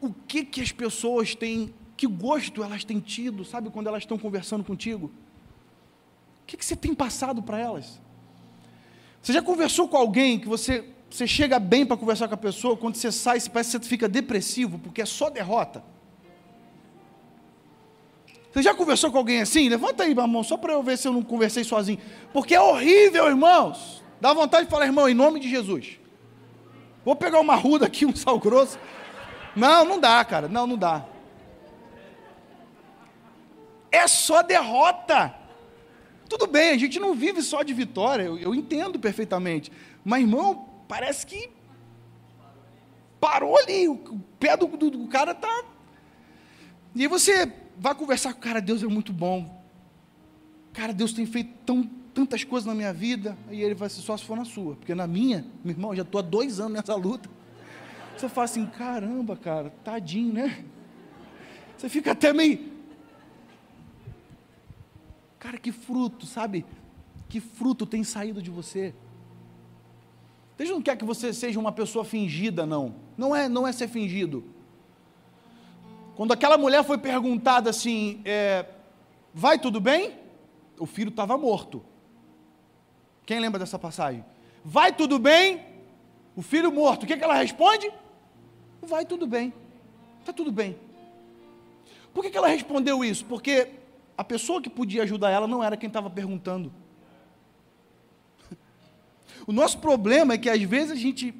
O 0.00 0.12
que 0.12 0.44
que 0.44 0.60
as 0.60 0.72
pessoas 0.72 1.34
têm, 1.34 1.74
que 1.96 2.06
gosto 2.06 2.62
elas 2.62 2.84
têm 2.84 3.00
tido, 3.00 3.44
sabe, 3.44 3.68
quando 3.70 3.88
elas 3.88 4.02
estão 4.02 4.16
conversando 4.16 4.64
contigo? 4.64 5.06
O 6.42 6.46
que, 6.46 6.56
que 6.56 6.64
você 6.64 6.74
tem 6.74 6.94
passado 6.94 7.42
para 7.42 7.58
elas? 7.58 8.00
Você 9.20 9.32
já 9.32 9.42
conversou 9.42 9.86
com 9.88 9.96
alguém 9.96 10.38
que 10.38 10.48
você, 10.48 10.84
você 11.10 11.26
chega 11.26 11.58
bem 11.58 11.84
para 11.84 11.96
conversar 11.96 12.26
com 12.28 12.34
a 12.34 12.38
pessoa, 12.38 12.76
quando 12.76 12.94
você 12.94 13.12
sai, 13.12 13.38
parece 13.50 13.78
que 13.78 13.84
você 13.84 13.88
fica 13.88 14.08
depressivo, 14.08 14.78
porque 14.78 15.02
é 15.02 15.06
só 15.06 15.28
derrota? 15.28 15.84
Você 18.52 18.62
já 18.62 18.74
conversou 18.74 19.12
com 19.12 19.18
alguém 19.18 19.40
assim? 19.40 19.68
Levanta 19.68 20.02
aí, 20.02 20.10
irmão, 20.10 20.42
só 20.42 20.56
para 20.56 20.72
eu 20.72 20.82
ver 20.82 20.98
se 20.98 21.06
eu 21.06 21.12
não 21.12 21.22
conversei 21.22 21.62
sozinho. 21.62 21.98
Porque 22.32 22.54
é 22.54 22.60
horrível, 22.60 23.26
irmãos. 23.28 24.02
Dá 24.20 24.32
vontade 24.32 24.64
de 24.64 24.70
falar, 24.70 24.86
irmão, 24.86 25.08
em 25.08 25.14
nome 25.14 25.38
de 25.38 25.48
Jesus. 25.48 25.98
Vou 27.04 27.14
pegar 27.14 27.40
uma 27.40 27.54
ruda 27.54 27.86
aqui, 27.86 28.04
um 28.04 28.14
sal 28.14 28.38
grosso. 28.38 28.78
Não, 29.54 29.84
não 29.84 30.00
dá, 30.00 30.24
cara. 30.24 30.48
Não, 30.48 30.66
não 30.66 30.76
dá. 30.76 31.06
É 33.90 34.06
só 34.06 34.42
derrota. 34.42 35.34
Tudo 36.28 36.46
bem, 36.46 36.70
a 36.70 36.78
gente 36.78 37.00
não 37.00 37.14
vive 37.14 37.42
só 37.42 37.62
de 37.64 37.74
vitória, 37.74 38.22
eu, 38.22 38.38
eu 38.38 38.54
entendo 38.54 39.00
perfeitamente. 39.00 39.72
Mas, 40.04 40.20
irmão, 40.20 40.68
parece 40.86 41.26
que 41.26 41.50
parou 43.20 43.58
ali, 43.58 43.88
o, 43.88 44.20
pé 44.38 44.56
do, 44.56 44.66
do, 44.68 44.90
do 44.90 45.08
cara 45.08 45.32
está. 45.32 45.64
E 46.94 47.02
aí 47.02 47.08
você 47.08 47.52
vai 47.80 47.94
conversar 47.94 48.34
com 48.34 48.38
o 48.38 48.42
cara, 48.42 48.60
Deus 48.60 48.82
é 48.82 48.86
muito 48.86 49.10
bom. 49.10 49.58
Cara, 50.72 50.92
Deus 50.92 51.14
tem 51.14 51.24
feito 51.24 51.50
tão, 51.64 51.82
tantas 52.12 52.44
coisas 52.44 52.66
na 52.66 52.74
minha 52.74 52.92
vida. 52.92 53.36
Aí 53.48 53.62
ele 53.62 53.74
vai 53.74 53.88
ser 53.88 54.02
só 54.02 54.16
se 54.16 54.24
for 54.24 54.36
na 54.36 54.44
sua. 54.44 54.76
Porque 54.76 54.94
na 54.94 55.06
minha, 55.06 55.46
meu 55.64 55.72
irmão, 55.72 55.96
já 55.96 56.02
estou 56.02 56.18
há 56.18 56.22
dois 56.22 56.60
anos 56.60 56.74
nessa 56.74 56.94
luta. 56.94 57.28
Você 58.16 58.28
fala 58.28 58.44
assim, 58.44 58.66
caramba, 58.66 59.34
cara, 59.34 59.70
tadinho, 59.82 60.34
né? 60.34 60.62
Você 61.76 61.88
fica 61.88 62.12
até 62.12 62.34
meio. 62.34 62.70
Cara, 65.38 65.56
que 65.56 65.72
fruto, 65.72 66.26
sabe? 66.26 66.66
Que 67.30 67.40
fruto 67.40 67.86
tem 67.86 68.04
saído 68.04 68.42
de 68.42 68.50
você? 68.50 68.94
Deus 70.58 70.68
não 70.68 70.82
quer 70.82 70.98
que 70.98 71.04
você 71.04 71.32
seja 71.32 71.58
uma 71.58 71.72
pessoa 71.72 72.04
fingida, 72.04 72.66
não. 72.66 72.94
Não 73.16 73.34
é, 73.34 73.48
não 73.48 73.66
é 73.66 73.72
ser 73.72 73.88
fingido. 73.88 74.44
Quando 76.20 76.32
aquela 76.32 76.58
mulher 76.58 76.84
foi 76.84 76.98
perguntada 76.98 77.70
assim: 77.70 78.20
é, 78.26 78.66
vai 79.32 79.58
tudo 79.58 79.80
bem? 79.80 80.18
O 80.78 80.84
filho 80.84 81.08
estava 81.08 81.38
morto. 81.38 81.82
Quem 83.24 83.40
lembra 83.40 83.58
dessa 83.58 83.78
passagem? 83.78 84.22
Vai 84.62 84.92
tudo 84.92 85.18
bem? 85.18 85.64
O 86.36 86.42
filho 86.42 86.70
morto. 86.70 87.04
O 87.04 87.06
que, 87.06 87.16
que 87.16 87.24
ela 87.24 87.32
responde? 87.32 87.90
Vai 88.82 89.06
tudo 89.06 89.26
bem. 89.26 89.50
Está 90.18 90.30
tudo 90.30 90.52
bem. 90.52 90.78
Por 92.12 92.22
que, 92.22 92.28
que 92.28 92.36
ela 92.36 92.48
respondeu 92.48 93.02
isso? 93.02 93.24
Porque 93.24 93.70
a 94.14 94.22
pessoa 94.22 94.60
que 94.60 94.68
podia 94.68 95.04
ajudar 95.04 95.30
ela 95.30 95.48
não 95.48 95.64
era 95.64 95.74
quem 95.74 95.86
estava 95.86 96.10
perguntando. 96.10 96.70
O 99.46 99.52
nosso 99.52 99.78
problema 99.78 100.34
é 100.34 100.38
que 100.38 100.50
às 100.50 100.60
vezes 100.60 100.92
a 100.92 100.96
gente 100.96 101.32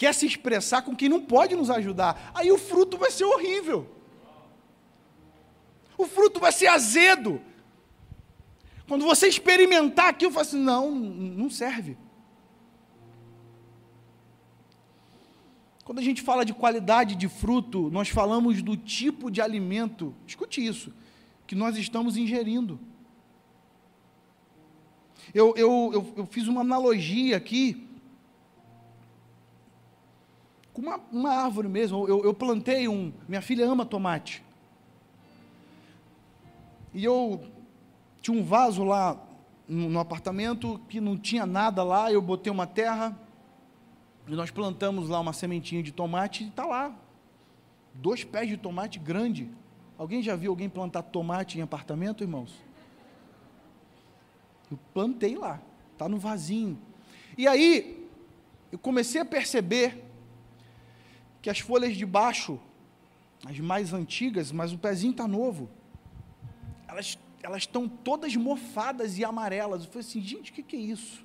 quer 0.00 0.14
se 0.14 0.24
expressar 0.24 0.80
com 0.80 0.96
quem 0.96 1.10
não 1.10 1.20
pode 1.20 1.54
nos 1.54 1.68
ajudar. 1.68 2.32
Aí 2.34 2.50
o 2.50 2.56
fruto 2.56 2.96
vai 2.96 3.10
ser 3.10 3.24
horrível. 3.24 3.86
O 5.98 6.06
fruto 6.06 6.40
vai 6.40 6.50
ser 6.50 6.68
azedo. 6.68 7.38
Quando 8.88 9.04
você 9.04 9.28
experimentar 9.28 10.08
aquilo, 10.08 10.32
fala 10.32 10.46
assim: 10.46 10.58
não, 10.58 10.90
não 10.90 11.50
serve. 11.50 11.98
Quando 15.84 15.98
a 15.98 16.02
gente 16.02 16.22
fala 16.22 16.46
de 16.46 16.54
qualidade 16.54 17.14
de 17.14 17.28
fruto, 17.28 17.90
nós 17.90 18.08
falamos 18.08 18.62
do 18.62 18.78
tipo 18.78 19.30
de 19.30 19.42
alimento, 19.42 20.14
escute 20.26 20.64
isso, 20.64 20.94
que 21.46 21.54
nós 21.54 21.76
estamos 21.76 22.16
ingerindo. 22.16 22.80
Eu, 25.34 25.52
eu, 25.58 25.90
eu, 25.92 26.14
eu 26.16 26.26
fiz 26.26 26.48
uma 26.48 26.62
analogia 26.62 27.36
aqui 27.36 27.89
com 30.80 30.86
uma, 30.86 31.00
uma 31.12 31.30
árvore 31.30 31.68
mesmo. 31.68 32.08
Eu, 32.08 32.24
eu 32.24 32.32
plantei 32.32 32.88
um. 32.88 33.12
Minha 33.28 33.42
filha 33.42 33.66
ama 33.66 33.84
tomate. 33.84 34.42
E 36.94 37.04
eu 37.04 37.44
tinha 38.20 38.36
um 38.36 38.42
vaso 38.42 38.82
lá 38.82 39.22
no, 39.68 39.90
no 39.90 40.00
apartamento 40.00 40.80
que 40.88 41.00
não 41.00 41.16
tinha 41.16 41.44
nada 41.44 41.84
lá. 41.84 42.10
Eu 42.10 42.22
botei 42.22 42.50
uma 42.50 42.66
terra 42.66 43.16
e 44.26 44.34
nós 44.34 44.50
plantamos 44.50 45.08
lá 45.08 45.20
uma 45.20 45.32
sementinha 45.32 45.82
de 45.82 45.92
tomate 45.92 46.44
e 46.44 46.48
está 46.48 46.64
lá. 46.64 46.96
Dois 47.94 48.24
pés 48.24 48.48
de 48.48 48.56
tomate 48.56 48.98
grande. 48.98 49.48
Alguém 49.98 50.22
já 50.22 50.34
viu 50.34 50.50
alguém 50.50 50.68
plantar 50.68 51.02
tomate 51.02 51.58
em 51.58 51.62
apartamento, 51.62 52.24
irmãos? 52.24 52.54
Eu 54.70 54.78
plantei 54.94 55.36
lá, 55.36 55.60
está 55.92 56.08
no 56.08 56.16
vasinho. 56.16 56.78
E 57.36 57.46
aí, 57.46 58.08
eu 58.72 58.78
comecei 58.78 59.20
a 59.20 59.24
perceber 59.24 60.09
que 61.40 61.50
as 61.50 61.58
folhas 61.58 61.96
de 61.96 62.04
baixo, 62.04 62.60
as 63.46 63.58
mais 63.58 63.92
antigas, 63.92 64.52
mas 64.52 64.72
o 64.72 64.78
pezinho 64.78 65.12
está 65.12 65.26
novo, 65.26 65.70
elas 66.86 67.16
elas 67.42 67.62
estão 67.62 67.88
todas 67.88 68.36
mofadas 68.36 69.18
e 69.18 69.24
amarelas. 69.24 69.84
Eu 69.84 69.90
falei 69.90 70.06
assim, 70.06 70.20
gente, 70.20 70.50
o 70.50 70.54
que, 70.54 70.62
que 70.62 70.76
é 70.76 70.80
isso? 70.80 71.24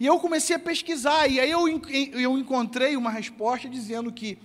E 0.00 0.06
eu 0.06 0.18
comecei 0.18 0.56
a 0.56 0.58
pesquisar, 0.58 1.28
e 1.28 1.38
aí 1.38 1.50
eu, 1.50 1.66
eu 1.68 2.38
encontrei 2.38 2.96
uma 2.96 3.10
resposta 3.10 3.68
dizendo 3.68 4.12
que 4.12 4.38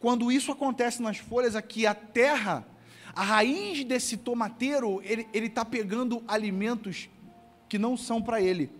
quando 0.00 0.30
isso 0.32 0.50
acontece 0.50 1.02
nas 1.02 1.18
folhas, 1.18 1.54
aqui 1.54 1.86
a 1.86 1.94
terra, 1.94 2.66
a 3.14 3.22
raiz 3.22 3.84
desse 3.84 4.16
tomateiro, 4.16 5.02
ele 5.04 5.46
está 5.46 5.64
pegando 5.64 6.22
alimentos 6.26 7.08
que 7.68 7.78
não 7.78 7.96
são 7.96 8.22
para 8.22 8.40
ele. 8.40 8.70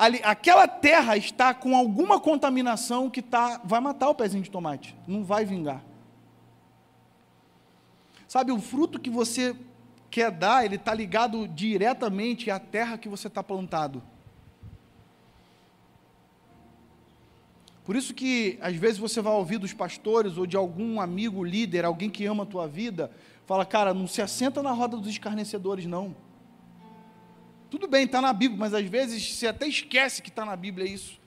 Ali, 0.00 0.18
aquela 0.24 0.66
terra 0.66 1.14
está 1.14 1.52
com 1.52 1.76
alguma 1.76 2.18
contaminação 2.18 3.10
que 3.10 3.20
tá, 3.20 3.60
vai 3.62 3.80
matar 3.80 4.08
o 4.08 4.14
pezinho 4.14 4.42
de 4.42 4.50
tomate, 4.50 4.96
não 5.06 5.22
vai 5.22 5.44
vingar. 5.44 5.84
Sabe, 8.26 8.50
o 8.50 8.58
fruto 8.58 8.98
que 8.98 9.10
você 9.10 9.54
quer 10.10 10.30
dar, 10.30 10.64
ele 10.64 10.76
está 10.76 10.94
ligado 10.94 11.46
diretamente 11.46 12.50
à 12.50 12.58
terra 12.58 12.96
que 12.96 13.10
você 13.10 13.26
está 13.26 13.42
plantado. 13.42 14.02
Por 17.84 17.94
isso 17.94 18.14
que 18.14 18.58
às 18.62 18.74
vezes 18.74 18.96
você 18.96 19.20
vai 19.20 19.34
ouvir 19.34 19.58
dos 19.58 19.74
pastores 19.74 20.38
ou 20.38 20.46
de 20.46 20.56
algum 20.56 20.98
amigo 20.98 21.44
líder, 21.44 21.84
alguém 21.84 22.08
que 22.08 22.24
ama 22.24 22.44
a 22.44 22.46
tua 22.46 22.66
vida, 22.66 23.10
fala, 23.44 23.66
cara, 23.66 23.92
não 23.92 24.06
se 24.06 24.22
assenta 24.22 24.62
na 24.62 24.72
roda 24.72 24.96
dos 24.96 25.10
escarnecedores, 25.10 25.84
não. 25.84 26.16
Tudo 27.70 27.86
bem, 27.86 28.04
está 28.04 28.20
na 28.20 28.32
Bíblia, 28.32 28.58
mas 28.58 28.74
às 28.74 28.84
vezes 28.84 29.32
você 29.32 29.46
até 29.46 29.66
esquece 29.66 30.20
que 30.20 30.28
está 30.28 30.44
na 30.44 30.56
Bíblia 30.56 30.86
isso. 30.86 31.20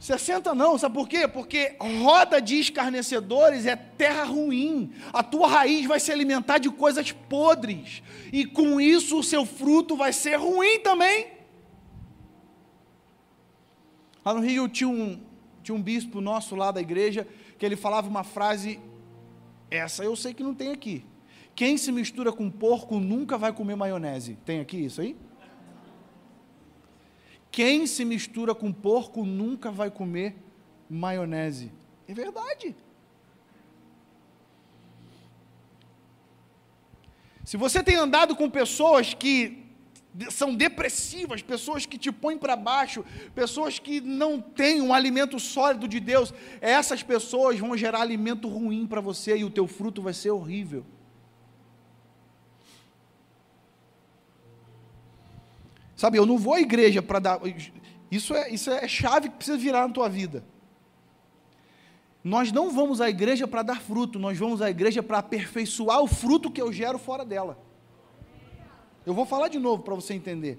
60 0.00 0.54
não, 0.54 0.76
sabe 0.76 0.94
por 0.94 1.08
quê? 1.08 1.26
Porque 1.26 1.74
roda 1.80 2.40
de 2.40 2.58
escarnecedores 2.58 3.64
é 3.64 3.76
terra 3.76 4.24
ruim. 4.24 4.92
A 5.12 5.22
tua 5.22 5.48
raiz 5.48 5.86
vai 5.86 5.98
se 5.98 6.12
alimentar 6.12 6.58
de 6.58 6.68
coisas 6.70 7.12
podres. 7.12 8.02
E 8.32 8.44
com 8.44 8.80
isso 8.80 9.18
o 9.18 9.22
seu 9.22 9.46
fruto 9.46 9.96
vai 9.96 10.12
ser 10.12 10.36
ruim 10.36 10.80
também. 10.80 11.28
Lá 14.24 14.34
no 14.34 14.40
Rio 14.40 14.68
tinha 14.68 14.88
um, 14.88 15.20
tinha 15.62 15.74
um 15.74 15.80
bispo 15.80 16.20
nosso 16.20 16.54
lá 16.56 16.70
da 16.70 16.80
igreja 16.80 17.26
que 17.58 17.64
ele 17.64 17.76
falava 17.76 18.08
uma 18.08 18.24
frase, 18.24 18.78
essa 19.70 20.04
eu 20.04 20.14
sei 20.14 20.34
que 20.34 20.42
não 20.42 20.54
tem 20.54 20.72
aqui. 20.72 21.04
Quem 21.56 21.78
se 21.78 21.90
mistura 21.90 22.30
com 22.30 22.50
porco 22.50 23.00
nunca 23.00 23.38
vai 23.38 23.50
comer 23.50 23.74
maionese. 23.74 24.36
Tem 24.44 24.60
aqui 24.60 24.84
isso 24.84 25.00
aí? 25.00 25.16
Quem 27.50 27.86
se 27.86 28.04
mistura 28.04 28.54
com 28.54 28.70
porco 28.70 29.24
nunca 29.24 29.70
vai 29.70 29.90
comer 29.90 30.36
maionese. 30.90 31.72
É 32.06 32.12
verdade. 32.12 32.76
Se 37.42 37.56
você 37.56 37.82
tem 37.82 37.96
andado 37.96 38.36
com 38.36 38.50
pessoas 38.50 39.14
que 39.14 39.64
são 40.30 40.54
depressivas, 40.54 41.40
pessoas 41.40 41.86
que 41.86 41.96
te 41.96 42.12
põem 42.12 42.36
para 42.36 42.54
baixo, 42.54 43.02
pessoas 43.34 43.78
que 43.78 43.98
não 44.00 44.42
têm 44.42 44.82
um 44.82 44.92
alimento 44.92 45.40
sólido 45.40 45.88
de 45.88 46.00
Deus, 46.00 46.34
essas 46.60 47.02
pessoas 47.02 47.58
vão 47.58 47.74
gerar 47.78 48.02
alimento 48.02 48.46
ruim 48.46 48.86
para 48.86 49.00
você 49.00 49.38
e 49.38 49.44
o 49.44 49.50
teu 49.50 49.66
fruto 49.66 50.02
vai 50.02 50.12
ser 50.12 50.32
horrível. 50.32 50.84
Sabe, 55.96 56.18
eu 56.18 56.26
não 56.26 56.36
vou 56.36 56.54
à 56.54 56.60
igreja 56.60 57.00
para 57.00 57.18
dar. 57.18 57.40
Isso 58.10 58.34
é, 58.34 58.50
isso 58.50 58.70
é 58.70 58.86
chave 58.86 59.30
que 59.30 59.36
precisa 59.36 59.56
virar 59.56 59.88
na 59.88 59.92
tua 59.92 60.08
vida. 60.08 60.44
Nós 62.22 62.52
não 62.52 62.70
vamos 62.70 63.00
à 63.00 63.08
igreja 63.08 63.46
para 63.46 63.62
dar 63.62 63.80
fruto, 63.80 64.18
nós 64.18 64.36
vamos 64.36 64.60
à 64.60 64.68
igreja 64.68 65.02
para 65.02 65.18
aperfeiçoar 65.18 66.02
o 66.02 66.06
fruto 66.06 66.50
que 66.50 66.60
eu 66.60 66.72
gero 66.72 66.98
fora 66.98 67.24
dela. 67.24 67.58
Eu 69.06 69.14
vou 69.14 69.24
falar 69.24 69.48
de 69.48 69.58
novo 69.58 69.82
para 69.82 69.94
você 69.94 70.12
entender. 70.12 70.58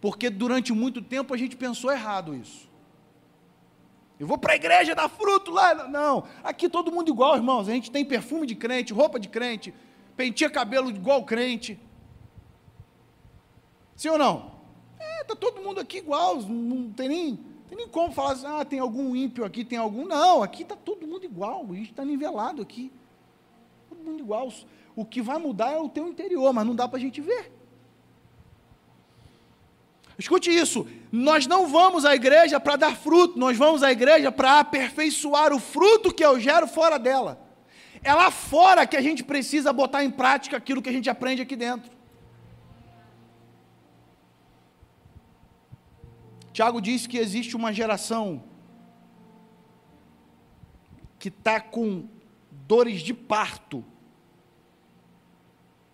Porque 0.00 0.28
durante 0.28 0.72
muito 0.72 1.00
tempo 1.00 1.32
a 1.32 1.36
gente 1.36 1.56
pensou 1.56 1.90
errado 1.90 2.34
isso. 2.34 2.70
Eu 4.20 4.26
vou 4.26 4.36
para 4.36 4.52
a 4.52 4.56
igreja 4.56 4.94
dar 4.94 5.08
fruto 5.08 5.50
lá. 5.50 5.88
Não, 5.88 6.24
aqui 6.42 6.68
todo 6.68 6.92
mundo 6.92 7.08
igual, 7.08 7.36
irmãos. 7.36 7.68
A 7.68 7.72
gente 7.72 7.90
tem 7.90 8.04
perfume 8.04 8.46
de 8.46 8.54
crente, 8.54 8.92
roupa 8.92 9.18
de 9.18 9.28
crente, 9.28 9.74
penteia 10.14 10.50
cabelo 10.50 10.90
igual 10.90 11.24
crente. 11.24 11.80
Sim 13.96 14.08
ou 14.10 14.18
não? 14.18 14.52
É, 14.98 15.22
está 15.22 15.36
todo 15.36 15.62
mundo 15.62 15.80
aqui 15.80 15.98
igual, 15.98 16.36
não 16.42 16.90
tem 16.92 17.08
nem, 17.08 17.36
tem 17.68 17.78
nem 17.78 17.88
como 17.88 18.12
falar 18.12 18.32
assim, 18.32 18.46
ah, 18.46 18.64
tem 18.64 18.78
algum 18.78 19.14
ímpio 19.14 19.44
aqui, 19.44 19.64
tem 19.64 19.78
algum. 19.78 20.06
Não, 20.06 20.42
aqui 20.42 20.62
está 20.62 20.76
todo 20.76 21.06
mundo 21.06 21.24
igual, 21.24 21.66
gente 21.74 21.90
está 21.90 22.04
nivelado 22.04 22.62
aqui. 22.62 22.92
Todo 23.88 24.02
mundo 24.02 24.20
igual. 24.20 24.52
O 24.96 25.04
que 25.04 25.20
vai 25.20 25.38
mudar 25.38 25.72
é 25.72 25.78
o 25.78 25.88
teu 25.88 26.08
interior, 26.08 26.52
mas 26.52 26.66
não 26.66 26.74
dá 26.74 26.86
para 26.86 26.98
a 26.98 27.00
gente 27.00 27.20
ver. 27.20 27.52
Escute 30.16 30.48
isso, 30.50 30.86
nós 31.10 31.46
não 31.46 31.66
vamos 31.66 32.04
à 32.04 32.14
igreja 32.14 32.60
para 32.60 32.76
dar 32.76 32.96
fruto, 32.96 33.36
nós 33.36 33.56
vamos 33.56 33.82
à 33.82 33.90
igreja 33.90 34.30
para 34.30 34.60
aperfeiçoar 34.60 35.52
o 35.52 35.58
fruto 35.58 36.14
que 36.14 36.24
eu 36.24 36.38
gero 36.38 36.68
fora 36.68 36.98
dela. 36.98 37.40
É 38.02 38.14
lá 38.14 38.30
fora 38.30 38.86
que 38.86 38.96
a 38.96 39.00
gente 39.00 39.24
precisa 39.24 39.72
botar 39.72 40.04
em 40.04 40.10
prática 40.10 40.56
aquilo 40.56 40.80
que 40.80 40.88
a 40.88 40.92
gente 40.92 41.10
aprende 41.10 41.42
aqui 41.42 41.56
dentro. 41.56 41.90
Tiago 46.54 46.80
diz 46.80 47.04
que 47.08 47.18
existe 47.18 47.56
uma 47.56 47.72
geração 47.72 48.44
que 51.18 51.26
está 51.28 51.60
com 51.60 52.08
dores 52.52 53.00
de 53.00 53.12
parto, 53.12 53.84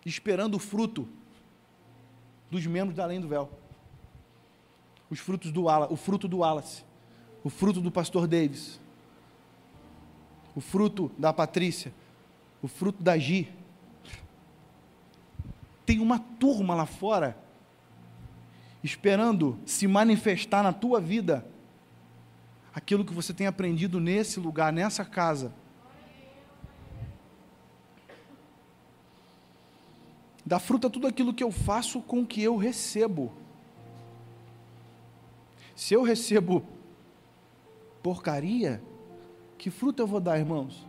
esperando 0.05 0.53
o 0.53 0.59
fruto 0.59 1.09
dos 2.51 2.63
membros 2.67 2.95
da 2.95 3.05
além 3.05 3.19
do 3.19 3.27
véu. 3.27 3.49
Os 5.09 5.17
frutos 5.17 5.51
do 5.51 5.65
o 5.65 5.95
fruto 5.95 6.27
do 6.27 6.37
Wallace, 6.37 6.83
o 7.43 7.49
fruto 7.49 7.81
do 7.81 7.91
pastor 7.91 8.27
Davis, 8.27 8.79
o 10.55 10.61
fruto 10.61 11.11
da 11.17 11.33
Patrícia, 11.33 11.91
o 12.61 12.67
fruto 12.67 13.01
da 13.01 13.17
Gi. 13.17 13.51
Tem 15.87 15.99
uma 15.99 16.19
turma 16.19 16.75
lá 16.75 16.85
fora 16.85 17.40
esperando 18.83 19.59
se 19.65 19.87
manifestar 19.87 20.63
na 20.63 20.73
tua 20.73 20.99
vida 20.99 21.45
aquilo 22.73 23.05
que 23.05 23.13
você 23.13 23.33
tem 23.33 23.47
aprendido 23.47 23.99
nesse 23.99 24.39
lugar, 24.39 24.71
nessa 24.71 25.05
casa. 25.05 25.53
Dá 30.45 30.59
fruta 30.59 30.89
tudo 30.89 31.07
aquilo 31.07 31.33
que 31.33 31.43
eu 31.43 31.51
faço 31.51 32.01
com 32.01 32.25
que 32.25 32.41
eu 32.41 32.57
recebo. 32.57 33.31
Se 35.75 35.93
eu 35.93 36.01
recebo 36.01 36.65
porcaria, 38.01 38.81
que 39.57 39.69
fruta 39.69 40.01
eu 40.01 40.07
vou 40.07 40.19
dar, 40.19 40.39
irmãos? 40.39 40.85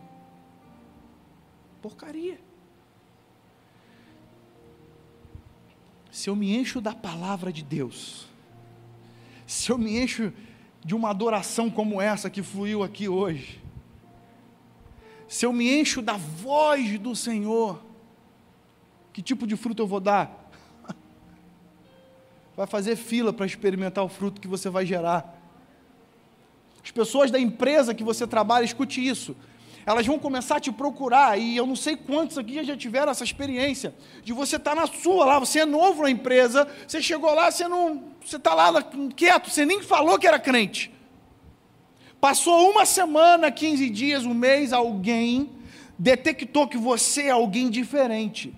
Porcaria. 1.81 2.39
Se 6.13 6.29
eu 6.29 6.35
me 6.35 6.55
encho 6.55 6.79
da 6.79 6.93
palavra 6.93 7.51
de 7.51 7.63
Deus, 7.63 8.27
se 9.47 9.71
eu 9.71 9.79
me 9.79 9.97
encho 9.97 10.31
de 10.85 10.93
uma 10.93 11.09
adoração 11.09 11.71
como 11.71 11.99
essa 11.99 12.29
que 12.29 12.43
fluiu 12.43 12.83
aqui 12.83 13.09
hoje, 13.09 13.59
se 15.27 15.43
eu 15.43 15.51
me 15.51 15.67
encho 15.67 16.03
da 16.03 16.13
voz 16.13 16.99
do 16.99 17.15
Senhor, 17.15 17.83
que 19.11 19.23
tipo 19.23 19.47
de 19.47 19.55
fruto 19.55 19.81
eu 19.81 19.87
vou 19.87 19.99
dar? 19.99 20.51
Vai 22.55 22.67
fazer 22.67 22.95
fila 22.95 23.33
para 23.33 23.47
experimentar 23.47 24.03
o 24.03 24.09
fruto 24.09 24.39
que 24.39 24.47
você 24.47 24.69
vai 24.69 24.85
gerar. 24.85 25.41
As 26.83 26.91
pessoas 26.91 27.31
da 27.31 27.39
empresa 27.39 27.91
que 27.95 28.03
você 28.03 28.27
trabalha, 28.27 28.63
escute 28.63 29.03
isso 29.03 29.35
elas 29.85 30.05
vão 30.05 30.17
começar 30.17 30.57
a 30.57 30.59
te 30.59 30.71
procurar, 30.71 31.37
e 31.37 31.55
eu 31.55 31.65
não 31.65 31.75
sei 31.75 31.95
quantos 31.95 32.37
aqui 32.37 32.63
já 32.63 32.75
tiveram 32.75 33.11
essa 33.11 33.23
experiência, 33.23 33.93
de 34.23 34.33
você 34.33 34.55
estar 34.55 34.75
tá 34.75 34.81
na 34.81 34.87
sua 34.87 35.25
lá, 35.25 35.39
você 35.39 35.59
é 35.59 35.65
novo 35.65 36.03
na 36.03 36.09
empresa, 36.09 36.67
você 36.87 37.01
chegou 37.01 37.33
lá, 37.33 37.51
você 37.51 37.67
não, 37.67 38.03
você 38.23 38.37
está 38.37 38.53
lá 38.53 38.81
quieto, 39.15 39.49
você 39.49 39.65
nem 39.65 39.81
falou 39.81 40.17
que 40.17 40.27
era 40.27 40.39
crente. 40.39 40.91
Passou 42.19 42.71
uma 42.71 42.85
semana, 42.85 43.51
15 43.51 43.89
dias, 43.89 44.25
um 44.25 44.33
mês, 44.33 44.71
alguém 44.71 45.49
detectou 45.99 46.67
que 46.67 46.77
você 46.77 47.23
é 47.23 47.31
alguém 47.31 47.69
diferente. 47.69 48.55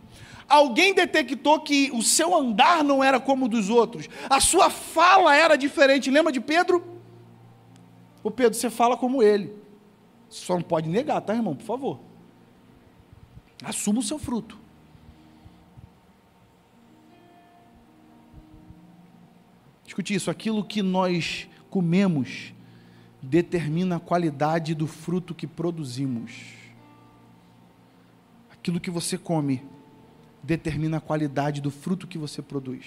Alguém 0.47 0.93
detectou 0.93 1.59
que 1.59 1.89
o 1.91 2.03
seu 2.03 2.35
andar 2.35 2.83
não 2.83 3.03
era 3.03 3.19
como 3.19 3.45
o 3.45 3.49
dos 3.49 3.69
outros, 3.69 4.07
a 4.29 4.39
sua 4.39 4.69
fala 4.69 5.35
era 5.35 5.55
diferente. 5.55 6.11
Lembra 6.11 6.31
de 6.31 6.39
Pedro? 6.39 6.85
O 8.23 8.29
Pedro, 8.29 8.53
você 8.57 8.69
fala 8.69 8.95
como 8.95 9.23
ele. 9.23 9.64
Só 10.35 10.55
não 10.55 10.61
pode 10.61 10.89
negar, 10.89 11.21
tá, 11.21 11.33
irmão? 11.33 11.55
Por 11.55 11.63
favor. 11.63 11.99
Assuma 13.63 13.99
o 13.99 14.03
seu 14.03 14.19
fruto. 14.19 14.59
Escute 19.87 20.13
isso: 20.13 20.29
aquilo 20.29 20.63
que 20.63 20.81
nós 20.81 21.47
comemos 21.69 22.53
determina 23.21 23.95
a 23.95 23.99
qualidade 23.99 24.75
do 24.75 24.85
fruto 24.85 25.33
que 25.33 25.47
produzimos. 25.47 26.33
Aquilo 28.51 28.79
que 28.79 28.91
você 28.91 29.17
come 29.17 29.63
determina 30.43 30.97
a 30.97 31.01
qualidade 31.01 31.61
do 31.61 31.71
fruto 31.71 32.05
que 32.05 32.17
você 32.17 32.41
produz. 32.41 32.85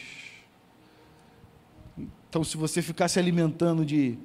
Então, 2.29 2.45
se 2.45 2.59
você 2.59 2.83
ficar 2.83 3.09
se 3.09 3.19
alimentando 3.19 3.87
de 3.87 4.19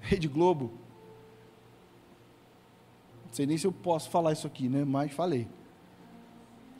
Rede 0.00 0.26
Globo, 0.26 0.85
sei 3.36 3.44
nem 3.44 3.58
se 3.58 3.66
eu 3.66 3.72
posso 3.72 4.08
falar 4.08 4.32
isso 4.32 4.46
aqui, 4.46 4.66
né? 4.66 4.82
Mas 4.82 5.12
falei. 5.12 5.46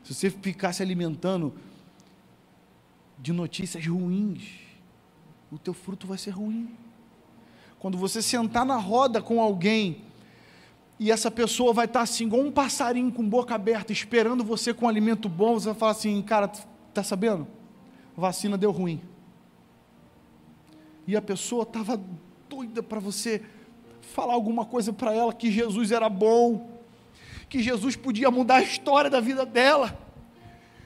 Se 0.03 0.14
você 0.14 0.31
ficar 0.31 0.73
se 0.73 0.83
alimentando 0.83 1.53
de 3.19 3.31
notícias 3.31 3.87
ruins, 3.87 4.55
o 5.53 5.59
teu 5.59 5.75
fruto 5.75 6.07
vai 6.07 6.16
ser 6.16 6.31
ruim. 6.31 6.75
Quando 7.79 7.99
você 7.99 8.23
sentar 8.23 8.64
na 8.64 8.77
roda 8.77 9.21
com 9.21 9.38
alguém 9.38 10.03
e 10.99 11.11
essa 11.11 11.31
pessoa 11.31 11.75
vai 11.75 11.85
estar 11.85 12.01
assim, 12.01 12.25
igual 12.25 12.40
um 12.40 12.51
passarinho 12.51 13.12
com 13.12 13.29
boca 13.29 13.55
aberta, 13.55 13.92
esperando 13.92 14.42
você 14.42 14.73
com 14.73 14.87
um 14.87 14.88
alimento 14.88 15.29
bom, 15.29 15.61
você 15.61 15.66
vai 15.66 15.75
falar 15.75 15.92
assim, 15.92 16.23
cara, 16.23 16.49
tá 16.49 17.03
sabendo? 17.03 17.47
vacina 18.16 18.57
deu 18.57 18.71
ruim. 18.71 19.03
E 21.07 21.14
a 21.14 21.21
pessoa 21.21 21.64
estava 21.64 22.03
doida 22.49 22.83
para 22.83 22.99
você 22.99 23.45
falar 24.14 24.35
alguma 24.35 24.64
coisa 24.64 24.92
para 24.92 25.12
ela 25.12 25.33
que 25.33 25.51
Jesus 25.51 25.92
era 25.92 26.09
bom, 26.09 26.71
que 27.49 27.62
Jesus 27.62 27.97
podia 27.97 28.31
mudar 28.31 28.57
a 28.57 28.62
história 28.62 29.11
da 29.11 29.21
vida 29.21 29.45
dela. 29.45 29.99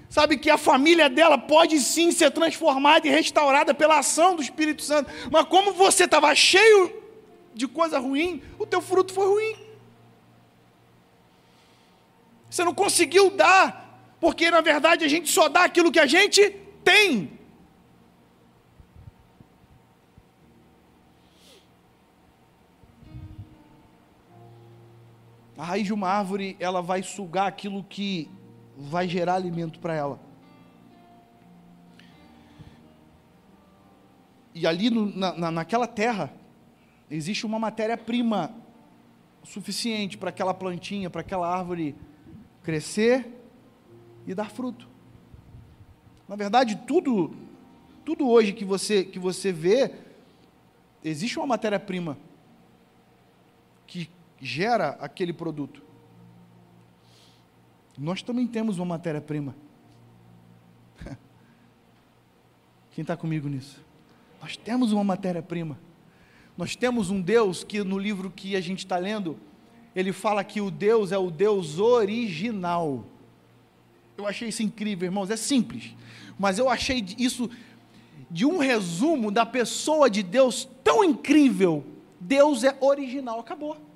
Sabe 0.09 0.37
que 0.37 0.51
a 0.51 0.59
família 0.59 1.09
dela 1.09 1.39
pode 1.39 1.79
sim 1.79 2.11
ser 2.11 2.31
transformada 2.33 3.07
e 3.07 3.11
restaurada 3.11 3.73
pela 3.73 3.99
ação 3.99 4.35
do 4.35 4.43
Espírito 4.43 4.83
Santo, 4.83 5.11
mas 5.31 5.45
como 5.47 5.73
você 5.73 6.05
estava 6.05 6.35
cheio 6.35 6.93
de 7.55 7.69
coisa 7.69 7.99
ruim, 7.99 8.43
o 8.59 8.67
teu 8.67 8.81
fruto 8.81 9.13
foi 9.13 9.27
ruim. 9.27 9.57
Você 12.51 12.65
não 12.65 12.75
conseguiu 12.75 13.31
dar, 13.31 14.17
porque 14.21 14.51
na 14.51 14.61
verdade 14.61 15.05
a 15.05 15.09
gente 15.09 15.31
só 15.31 15.49
dá 15.49 15.63
aquilo 15.63 15.93
que 15.93 16.01
a 16.01 16.07
gente 16.07 16.51
tem. 16.83 17.40
A 25.61 25.65
raiz 25.65 25.85
de 25.85 25.93
uma 25.93 26.09
árvore, 26.09 26.57
ela 26.59 26.81
vai 26.81 27.03
sugar 27.03 27.47
aquilo 27.47 27.85
que 27.85 28.31
vai 28.79 29.07
gerar 29.07 29.35
alimento 29.35 29.79
para 29.79 29.95
ela. 29.95 30.19
E 34.55 34.67
ali 34.67 34.89
no, 34.89 35.15
na, 35.15 35.51
naquela 35.51 35.87
terra, 35.87 36.33
existe 37.11 37.45
uma 37.45 37.59
matéria-prima 37.59 38.55
suficiente 39.43 40.17
para 40.17 40.31
aquela 40.31 40.55
plantinha, 40.55 41.11
para 41.11 41.21
aquela 41.21 41.47
árvore 41.47 41.95
crescer 42.63 43.31
e 44.27 44.35
dar 44.35 44.49
fruto. 44.49 44.89
Na 46.27 46.37
verdade, 46.37 46.75
tudo, 46.87 47.37
tudo 48.03 48.27
hoje 48.27 48.55
que 48.55 48.65
você, 48.65 49.05
que 49.05 49.19
você 49.19 49.53
vê, 49.53 49.93
existe 51.05 51.39
uma 51.39 51.49
matéria-prima 51.49 52.17
que 53.87 54.09
gera 54.41 54.91
aquele 55.01 55.33
produto. 55.33 55.83
Nós 57.99 58.23
também 58.23 58.47
temos 58.47 58.79
uma 58.79 58.87
matéria-prima. 58.87 59.55
Quem 62.93 63.03
está 63.03 63.17
comigo 63.17 63.49
nisso? 63.49 63.85
Nós 64.41 64.57
temos 64.57 64.93
uma 64.93 65.05
matéria-prima. 65.05 65.79
Nós 66.57 66.75
temos 66.75 67.11
um 67.11 67.21
Deus 67.21 67.63
que 67.63 67.85
no 67.85 67.99
livro 67.99 68.31
que 68.31 68.57
a 68.57 68.61
gente 68.61 68.79
está 68.79 68.97
lendo, 68.97 69.39
ele 69.95 70.13
fala 70.13 70.43
que 70.43 70.61
o 70.61 70.71
Deus 70.71 71.13
é 71.13 71.19
o 71.19 71.31
Deus 71.31 71.79
original. 71.79 73.05
Eu 74.17 74.27
achei 74.27 74.49
isso 74.49 74.63
incrível, 74.63 75.07
irmãos. 75.07 75.31
É 75.31 75.37
simples, 75.37 75.95
mas 76.39 76.59
eu 76.59 76.69
achei 76.69 77.05
isso 77.19 77.51
de 78.31 78.47
um 78.47 78.59
resumo 78.59 79.31
da 79.31 79.45
pessoa 79.45 80.09
de 80.09 80.23
Deus 80.23 80.69
tão 80.83 81.05
incrível. 81.05 81.85
Deus 82.19 82.65
é 82.65 82.77
original, 82.81 83.41
acabou. 83.41 83.90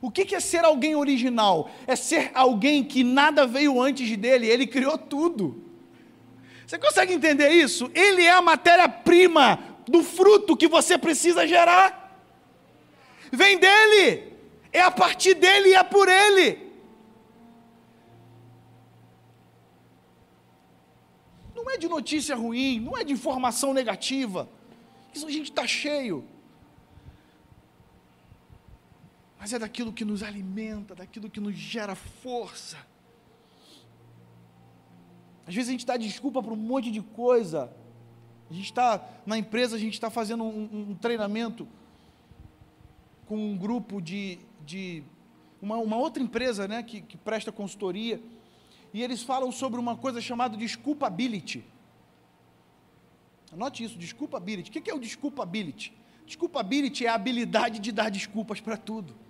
O 0.00 0.10
que 0.10 0.34
é 0.34 0.40
ser 0.40 0.64
alguém 0.64 0.94
original? 0.94 1.70
É 1.86 1.96
ser 1.96 2.30
alguém 2.34 2.84
que 2.84 3.02
nada 3.02 3.46
veio 3.46 3.80
antes 3.80 4.16
dele, 4.16 4.46
ele 4.46 4.66
criou 4.66 4.98
tudo. 4.98 5.64
Você 6.66 6.78
consegue 6.78 7.14
entender 7.14 7.50
isso? 7.50 7.90
Ele 7.94 8.22
é 8.22 8.32
a 8.32 8.42
matéria-prima 8.42 9.58
do 9.86 10.02
fruto 10.02 10.56
que 10.56 10.68
você 10.68 10.98
precisa 10.98 11.46
gerar. 11.46 12.20
Vem 13.32 13.58
dele, 13.58 14.32
é 14.72 14.80
a 14.80 14.90
partir 14.90 15.34
dele 15.34 15.70
e 15.70 15.74
é 15.74 15.82
por 15.82 16.08
ele. 16.08 16.66
Não 21.54 21.70
é 21.70 21.78
de 21.78 21.88
notícia 21.88 22.36
ruim, 22.36 22.80
não 22.80 22.96
é 22.96 23.02
de 23.02 23.12
informação 23.12 23.72
negativa. 23.72 24.48
Isso 25.14 25.26
a 25.26 25.30
gente 25.30 25.50
está 25.50 25.66
cheio 25.66 26.24
mas 29.46 29.52
é 29.52 29.60
daquilo 29.60 29.92
que 29.92 30.04
nos 30.04 30.24
alimenta, 30.24 30.92
daquilo 30.92 31.30
que 31.30 31.38
nos 31.38 31.54
gera 31.54 31.94
força. 31.94 32.76
Às 35.46 35.54
vezes 35.54 35.68
a 35.68 35.70
gente 35.70 35.86
dá 35.86 35.96
desculpa 35.96 36.42
para 36.42 36.52
um 36.52 36.56
monte 36.56 36.90
de 36.90 37.00
coisa. 37.00 37.72
A 38.50 38.52
gente 38.52 38.64
está 38.64 39.08
na 39.24 39.38
empresa, 39.38 39.76
a 39.76 39.78
gente 39.78 39.94
está 39.94 40.10
fazendo 40.10 40.42
um, 40.42 40.88
um, 40.90 40.94
treinamento 40.96 41.68
com 43.24 43.36
um 43.36 43.56
grupo 43.56 44.02
de, 44.02 44.40
de 44.66 45.04
uma, 45.62 45.76
uma, 45.76 45.96
outra 45.96 46.20
empresa 46.20 46.66
né, 46.66 46.82
que, 46.82 47.00
que 47.00 47.16
presta 47.16 47.52
consultoria, 47.52 48.20
e 48.92 49.00
eles 49.00 49.22
falam 49.22 49.52
sobre 49.52 49.78
uma 49.78 49.96
coisa 49.96 50.20
chamada 50.20 50.56
desculpability. 50.56 51.64
Anote 53.52 53.84
isso, 53.84 53.96
desculpability. 53.96 54.70
O 54.70 54.82
que 54.82 54.90
é 54.90 54.94
o 54.94 54.98
desculpability? 54.98 55.92
Desculpability 56.26 57.06
é 57.06 57.10
a 57.10 57.14
habilidade 57.14 57.78
de 57.78 57.92
dar 57.92 58.10
desculpas 58.10 58.60
para 58.60 58.76
tudo. 58.76 59.24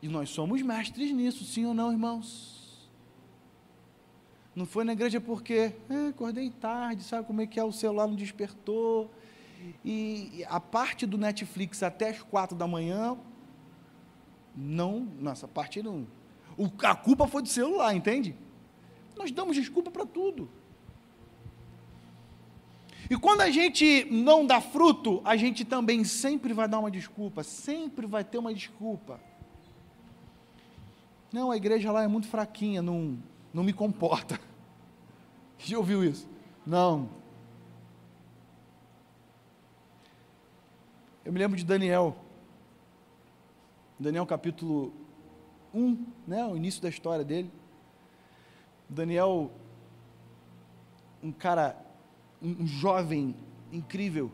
E 0.00 0.08
nós 0.08 0.30
somos 0.30 0.62
mestres 0.62 1.12
nisso, 1.12 1.44
sim 1.44 1.66
ou 1.66 1.74
não, 1.74 1.90
irmãos? 1.90 2.88
Não 4.54 4.66
foi 4.66 4.84
na 4.84 4.92
igreja 4.92 5.20
porque 5.20 5.72
é, 5.88 6.08
acordei 6.08 6.50
tarde, 6.50 7.02
sabe 7.02 7.26
como 7.26 7.40
é 7.40 7.46
que 7.46 7.58
é? 7.58 7.64
O 7.64 7.72
celular 7.72 8.06
não 8.06 8.14
despertou. 8.14 9.10
E 9.84 10.44
a 10.48 10.60
parte 10.60 11.06
do 11.06 11.18
Netflix 11.18 11.82
até 11.82 12.10
as 12.10 12.22
quatro 12.22 12.56
da 12.56 12.66
manhã, 12.66 13.16
não, 14.54 15.00
nossa, 15.18 15.46
parte 15.46 15.82
não. 15.82 16.06
O, 16.56 16.68
a 16.84 16.94
culpa 16.94 17.26
foi 17.26 17.42
do 17.42 17.48
celular, 17.48 17.94
entende? 17.94 18.34
Nós 19.16 19.30
damos 19.30 19.56
desculpa 19.56 19.90
para 19.90 20.06
tudo. 20.06 20.48
E 23.10 23.16
quando 23.16 23.40
a 23.40 23.50
gente 23.50 24.06
não 24.10 24.44
dá 24.44 24.60
fruto, 24.60 25.22
a 25.24 25.36
gente 25.36 25.64
também 25.64 26.04
sempre 26.04 26.52
vai 26.52 26.68
dar 26.68 26.78
uma 26.78 26.90
desculpa, 26.90 27.42
sempre 27.42 28.06
vai 28.06 28.22
ter 28.22 28.38
uma 28.38 28.52
desculpa. 28.52 29.20
Não, 31.32 31.50
a 31.50 31.56
igreja 31.56 31.92
lá 31.92 32.02
é 32.02 32.08
muito 32.08 32.26
fraquinha, 32.26 32.80
não, 32.80 33.18
não 33.52 33.62
me 33.62 33.72
comporta. 33.72 34.40
Já 35.58 35.76
ouviu 35.76 36.02
isso? 36.02 36.28
Não. 36.66 37.08
Eu 41.24 41.32
me 41.32 41.38
lembro 41.38 41.58
de 41.58 41.64
Daniel. 41.64 42.16
Daniel 43.98 44.24
capítulo 44.24 44.94
1, 45.74 46.06
né, 46.26 46.46
o 46.46 46.56
início 46.56 46.80
da 46.80 46.88
história 46.88 47.24
dele. 47.24 47.50
Daniel, 48.88 49.50
um 51.22 51.30
cara, 51.30 51.76
um 52.40 52.66
jovem 52.66 53.36
incrível. 53.70 54.30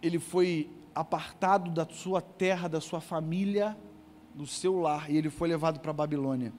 Ele 0.00 0.18
foi 0.18 0.70
apartado 0.94 1.70
da 1.70 1.84
sua 1.84 2.22
terra, 2.22 2.68
da 2.68 2.80
sua 2.80 3.00
família, 3.00 3.76
do 4.38 4.46
seu 4.46 4.78
lar 4.78 5.10
e 5.10 5.16
ele 5.16 5.28
foi 5.28 5.48
levado 5.48 5.80
para 5.80 5.90
a 5.90 5.94
Babilônia. 5.94 6.52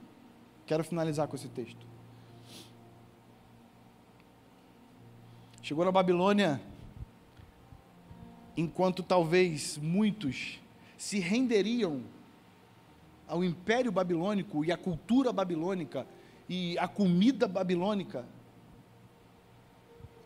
Quero 0.66 0.84
finalizar 0.84 1.26
com 1.26 1.34
esse 1.34 1.48
texto. 1.48 1.86
Chegou 5.62 5.82
na 5.82 5.90
Babilônia, 5.90 6.60
enquanto 8.54 9.02
talvez 9.02 9.78
muitos 9.78 10.60
se 10.98 11.20
renderiam 11.20 12.02
ao 13.26 13.42
império 13.42 13.90
babilônico 13.90 14.62
e 14.62 14.70
à 14.70 14.76
cultura 14.76 15.32
babilônica 15.32 16.06
e 16.50 16.78
à 16.78 16.86
comida 16.86 17.48
babilônica, 17.48 18.26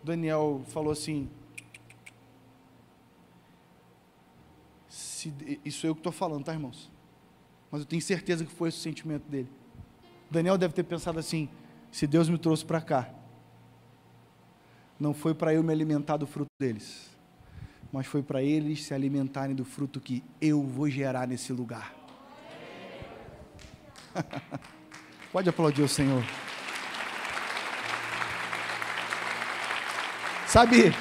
Daniel 0.02 0.62
falou 0.66 0.90
assim: 0.90 1.30
isso 5.64 5.86
é 5.86 5.88
eu 5.88 5.94
que 5.94 6.00
estou 6.00 6.12
falando, 6.12 6.44
tá, 6.44 6.52
irmãos? 6.52 6.93
Mas 7.74 7.80
eu 7.80 7.86
tenho 7.88 8.00
certeza 8.00 8.44
que 8.44 8.52
foi 8.52 8.68
esse 8.68 8.78
o 8.78 8.80
sentimento 8.80 9.28
dele. 9.28 9.50
Daniel 10.30 10.56
deve 10.56 10.72
ter 10.72 10.84
pensado 10.84 11.18
assim: 11.18 11.48
se 11.90 12.06
Deus 12.06 12.28
me 12.28 12.38
trouxe 12.38 12.64
para 12.64 12.80
cá, 12.80 13.10
não 14.96 15.12
foi 15.12 15.34
para 15.34 15.52
eu 15.52 15.60
me 15.60 15.72
alimentar 15.72 16.16
do 16.16 16.24
fruto 16.24 16.46
deles, 16.56 17.10
mas 17.90 18.06
foi 18.06 18.22
para 18.22 18.40
eles 18.40 18.84
se 18.84 18.94
alimentarem 18.94 19.56
do 19.56 19.64
fruto 19.64 20.00
que 20.00 20.22
eu 20.40 20.62
vou 20.62 20.88
gerar 20.88 21.26
nesse 21.26 21.52
lugar. 21.52 21.92
Pode 25.32 25.48
aplaudir 25.48 25.82
o 25.82 25.88
Senhor. 25.88 26.22
Sabe, 30.46 30.94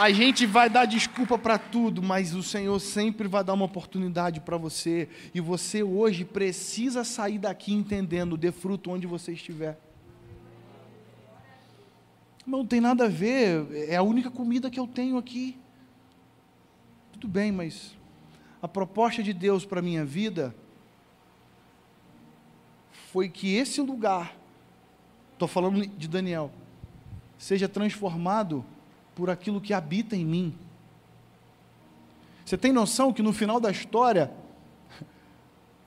a 0.00 0.10
gente 0.10 0.46
vai 0.46 0.70
dar 0.70 0.86
desculpa 0.86 1.36
para 1.36 1.58
tudo, 1.58 2.02
mas 2.02 2.34
o 2.34 2.42
Senhor 2.42 2.80
sempre 2.80 3.28
vai 3.28 3.44
dar 3.44 3.52
uma 3.52 3.66
oportunidade 3.66 4.40
para 4.40 4.56
você. 4.56 5.10
E 5.34 5.42
você 5.42 5.82
hoje 5.82 6.24
precisa 6.24 7.04
sair 7.04 7.38
daqui 7.38 7.74
entendendo, 7.74 8.34
dê 8.34 8.50
fruto 8.50 8.90
onde 8.90 9.06
você 9.06 9.32
estiver. 9.32 9.78
Não 12.46 12.64
tem 12.64 12.80
nada 12.80 13.04
a 13.04 13.08
ver, 13.08 13.66
é 13.90 13.96
a 13.96 14.02
única 14.02 14.30
comida 14.30 14.70
que 14.70 14.80
eu 14.80 14.86
tenho 14.86 15.18
aqui. 15.18 15.58
Tudo 17.12 17.28
bem, 17.28 17.52
mas 17.52 17.94
a 18.62 18.66
proposta 18.66 19.22
de 19.22 19.34
Deus 19.34 19.66
para 19.66 19.80
a 19.80 19.82
minha 19.82 20.02
vida 20.02 20.54
foi 23.12 23.28
que 23.28 23.54
esse 23.54 23.82
lugar, 23.82 24.34
estou 25.34 25.46
falando 25.46 25.86
de 25.86 26.08
Daniel, 26.08 26.50
seja 27.36 27.68
transformado 27.68 28.64
por 29.20 29.28
aquilo 29.28 29.60
que 29.60 29.74
habita 29.74 30.16
em 30.16 30.24
mim. 30.24 30.54
Você 32.42 32.56
tem 32.56 32.72
noção 32.72 33.12
que 33.12 33.20
no 33.20 33.34
final 33.34 33.60
da 33.60 33.70
história, 33.70 34.32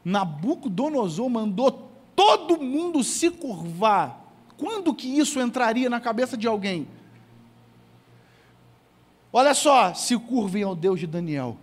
Nabucodonosor 0.05 1.27
mandou 1.31 1.89
todo 2.15 2.61
mundo 2.61 3.03
se 3.03 3.31
curvar. 3.31 4.23
Quando 4.55 4.93
que 4.93 5.07
isso 5.07 5.39
entraria 5.39 5.89
na 5.89 5.99
cabeça 5.99 6.37
de 6.37 6.45
alguém? 6.45 6.87
Olha 9.31 9.55
só, 9.55 9.95
se 9.95 10.15
curvem 10.15 10.61
ao 10.61 10.75
Deus 10.75 10.99
de 10.99 11.07
Daniel, 11.07 11.57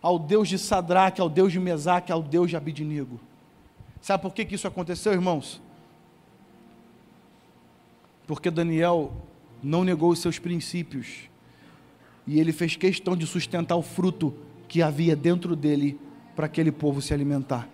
ao 0.00 0.18
Deus 0.18 0.48
de 0.48 0.58
Sadraque, 0.58 1.20
ao 1.20 1.28
Deus 1.28 1.52
de 1.52 1.60
Mesaque, 1.60 2.10
ao 2.10 2.22
Deus 2.22 2.48
de 2.48 2.56
Abidinigo. 2.56 3.20
Sabe 4.00 4.22
por 4.22 4.32
que, 4.32 4.46
que 4.46 4.54
isso 4.54 4.66
aconteceu, 4.66 5.12
irmãos? 5.12 5.60
Porque 8.26 8.50
Daniel 8.50 9.12
não 9.62 9.84
negou 9.84 10.10
os 10.10 10.18
seus 10.18 10.38
princípios. 10.38 11.30
E 12.26 12.40
ele 12.40 12.52
fez 12.52 12.76
questão 12.76 13.16
de 13.16 13.26
sustentar 13.26 13.76
o 13.76 13.82
fruto 13.82 14.34
que 14.68 14.82
havia 14.82 15.14
dentro 15.14 15.54
dele 15.54 15.98
para 16.34 16.46
aquele 16.46 16.72
povo 16.72 17.00
se 17.00 17.12
alimentar. 17.12 17.68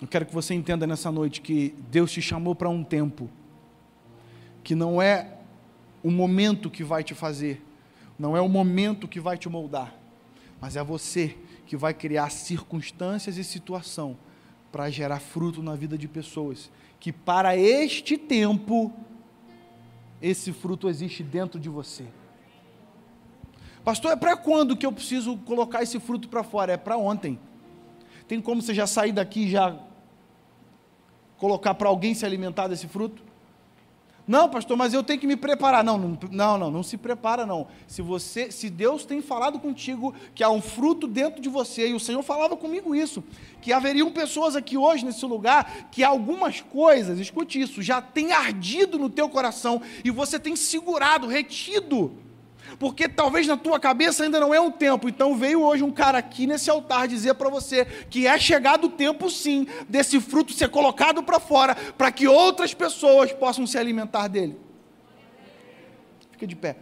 Eu 0.00 0.08
quero 0.08 0.26
que 0.26 0.34
você 0.34 0.54
entenda 0.54 0.86
nessa 0.86 1.10
noite 1.10 1.40
que 1.40 1.74
Deus 1.90 2.12
te 2.12 2.20
chamou 2.20 2.54
para 2.54 2.68
um 2.68 2.84
tempo 2.84 3.30
que 4.62 4.74
não 4.74 5.00
é 5.00 5.38
o 6.02 6.10
momento 6.10 6.70
que 6.70 6.82
vai 6.82 7.04
te 7.04 7.14
fazer, 7.14 7.62
não 8.18 8.36
é 8.36 8.40
o 8.40 8.48
momento 8.48 9.06
que 9.06 9.20
vai 9.20 9.38
te 9.38 9.48
moldar, 9.48 9.94
mas 10.60 10.76
é 10.76 10.82
você 10.82 11.36
que 11.66 11.76
vai 11.76 11.94
criar 11.94 12.30
circunstâncias 12.30 13.36
e 13.36 13.44
situação 13.44 14.16
para 14.72 14.90
gerar 14.90 15.20
fruto 15.20 15.62
na 15.62 15.74
vida 15.74 15.96
de 15.96 16.08
pessoas 16.08 16.70
que 17.04 17.12
para 17.12 17.54
este 17.54 18.16
tempo 18.16 18.90
esse 20.22 20.54
fruto 20.54 20.88
existe 20.88 21.22
dentro 21.22 21.60
de 21.60 21.68
você. 21.68 22.06
Pastor, 23.84 24.12
é 24.12 24.16
para 24.16 24.34
quando 24.38 24.74
que 24.74 24.86
eu 24.86 24.90
preciso 24.90 25.36
colocar 25.36 25.82
esse 25.82 26.00
fruto 26.00 26.30
para 26.30 26.42
fora? 26.42 26.72
É 26.72 26.76
para 26.78 26.96
ontem. 26.96 27.38
Tem 28.26 28.40
como 28.40 28.62
você 28.62 28.72
já 28.72 28.86
sair 28.86 29.12
daqui 29.12 29.40
e 29.40 29.50
já 29.50 29.78
colocar 31.36 31.74
para 31.74 31.90
alguém 31.90 32.14
se 32.14 32.24
alimentar 32.24 32.68
desse 32.68 32.88
fruto? 32.88 33.22
Não, 34.26 34.48
pastor, 34.48 34.76
mas 34.76 34.94
eu 34.94 35.02
tenho 35.02 35.20
que 35.20 35.26
me 35.26 35.36
preparar. 35.36 35.84
Não, 35.84 35.98
não, 35.98 36.18
não, 36.30 36.58
não, 36.58 36.70
não 36.70 36.82
se 36.82 36.96
prepara 36.96 37.44
não. 37.44 37.66
Se 37.86 38.00
você, 38.00 38.50
se 38.50 38.70
Deus 38.70 39.04
tem 39.04 39.20
falado 39.20 39.58
contigo 39.58 40.14
que 40.34 40.42
há 40.42 40.48
um 40.48 40.62
fruto 40.62 41.06
dentro 41.06 41.42
de 41.42 41.48
você, 41.48 41.88
e 41.88 41.94
o 41.94 42.00
Senhor 42.00 42.22
falava 42.22 42.56
comigo 42.56 42.94
isso, 42.94 43.22
que 43.60 43.72
haveriam 43.72 44.10
pessoas 44.10 44.56
aqui 44.56 44.78
hoje 44.78 45.04
nesse 45.04 45.24
lugar 45.26 45.88
que 45.90 46.02
algumas 46.02 46.60
coisas, 46.60 47.18
escute 47.18 47.60
isso, 47.60 47.82
já 47.82 48.00
tem 48.00 48.32
ardido 48.32 48.98
no 48.98 49.10
teu 49.10 49.28
coração 49.28 49.82
e 50.02 50.10
você 50.10 50.38
tem 50.38 50.56
segurado, 50.56 51.26
retido 51.26 52.23
porque 52.78 53.08
talvez 53.08 53.46
na 53.46 53.56
tua 53.56 53.78
cabeça 53.80 54.24
ainda 54.24 54.40
não 54.40 54.54
é 54.54 54.60
um 54.60 54.70
tempo. 54.70 55.08
Então 55.08 55.36
veio 55.36 55.62
hoje 55.62 55.82
um 55.82 55.90
cara 55.90 56.18
aqui 56.18 56.46
nesse 56.46 56.70
altar 56.70 57.08
dizer 57.08 57.34
para 57.34 57.48
você 57.48 57.84
que 57.84 58.26
é 58.26 58.38
chegado 58.38 58.86
o 58.86 58.90
tempo 58.90 59.30
sim 59.30 59.66
desse 59.88 60.20
fruto 60.20 60.52
ser 60.52 60.68
colocado 60.68 61.22
para 61.22 61.40
fora, 61.40 61.74
para 61.74 62.10
que 62.10 62.26
outras 62.26 62.74
pessoas 62.74 63.32
possam 63.32 63.66
se 63.66 63.78
alimentar 63.78 64.28
dele. 64.28 64.58
Fica 66.32 66.46
de 66.46 66.56
pé. 66.56 66.76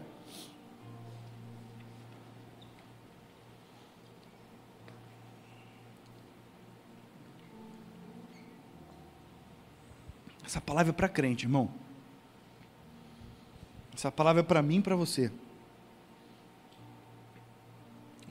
Essa 10.45 10.61
palavra 10.61 10.90
é 10.90 10.93
para 10.93 11.09
crente, 11.09 11.47
irmão. 11.47 11.70
Essa 13.95 14.12
palavra 14.12 14.40
é 14.40 14.45
para 14.45 14.61
mim 14.61 14.78
e 14.78 14.82
para 14.82 14.95
você. 14.95 15.32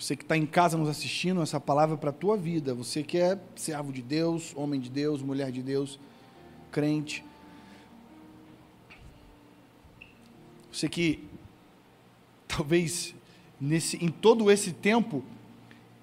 Você 0.01 0.15
que 0.15 0.23
está 0.23 0.35
em 0.35 0.47
casa 0.47 0.75
nos 0.79 0.89
assistindo, 0.89 1.43
essa 1.43 1.59
palavra 1.59 1.93
é 1.93 1.97
para 1.97 2.09
a 2.09 2.13
tua 2.13 2.35
vida. 2.35 2.73
Você 2.73 3.03
que 3.03 3.19
é 3.19 3.39
servo 3.55 3.93
de 3.93 4.01
Deus, 4.01 4.51
homem 4.55 4.79
de 4.79 4.89
Deus, 4.89 5.21
mulher 5.21 5.51
de 5.51 5.61
Deus, 5.61 5.99
crente. 6.71 7.23
Você 10.71 10.89
que 10.89 11.23
talvez 12.47 13.13
nesse, 13.59 14.03
em 14.03 14.09
todo 14.09 14.49
esse 14.49 14.71
tempo 14.73 15.23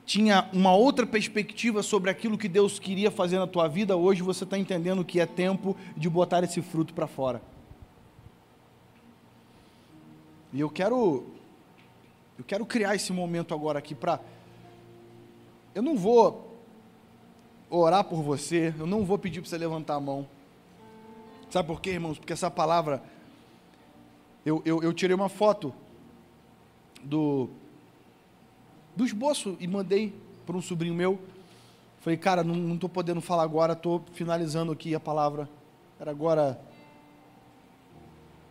tinha 0.06 0.48
uma 0.52 0.72
outra 0.72 1.04
perspectiva 1.04 1.82
sobre 1.82 2.08
aquilo 2.08 2.38
que 2.38 2.48
Deus 2.48 2.78
queria 2.78 3.10
fazer 3.10 3.40
na 3.40 3.48
tua 3.48 3.66
vida, 3.66 3.96
hoje 3.96 4.22
você 4.22 4.44
está 4.44 4.56
entendendo 4.56 5.04
que 5.04 5.18
é 5.18 5.26
tempo 5.26 5.76
de 5.96 6.08
botar 6.08 6.44
esse 6.44 6.62
fruto 6.62 6.94
para 6.94 7.08
fora. 7.08 7.42
E 10.52 10.60
eu 10.60 10.70
quero 10.70 11.37
eu 12.38 12.44
quero 12.44 12.64
criar 12.64 12.94
esse 12.94 13.12
momento 13.12 13.52
agora 13.52 13.80
aqui 13.80 13.96
para. 13.96 14.20
Eu 15.74 15.82
não 15.82 15.96
vou 15.96 16.56
orar 17.68 18.04
por 18.04 18.22
você, 18.22 18.72
eu 18.78 18.86
não 18.86 19.04
vou 19.04 19.18
pedir 19.18 19.40
para 19.40 19.50
você 19.50 19.58
levantar 19.58 19.96
a 19.96 20.00
mão. 20.00 20.26
Sabe 21.50 21.66
por 21.66 21.80
quê, 21.80 21.90
irmãos? 21.90 22.16
Porque 22.16 22.32
essa 22.32 22.48
palavra. 22.48 23.02
Eu, 24.46 24.62
eu, 24.64 24.82
eu 24.82 24.92
tirei 24.94 25.14
uma 25.14 25.28
foto 25.28 25.74
do, 27.02 27.50
do 28.94 29.04
esboço 29.04 29.56
e 29.58 29.66
mandei 29.66 30.14
para 30.46 30.56
um 30.56 30.62
sobrinho 30.62 30.94
meu. 30.94 31.18
Falei, 32.00 32.16
cara, 32.16 32.44
não 32.44 32.74
estou 32.74 32.88
podendo 32.88 33.20
falar 33.20 33.42
agora, 33.42 33.72
estou 33.72 34.02
finalizando 34.12 34.70
aqui 34.70 34.94
a 34.94 35.00
palavra. 35.00 35.48
Era 35.98 36.12
agora 36.12 36.58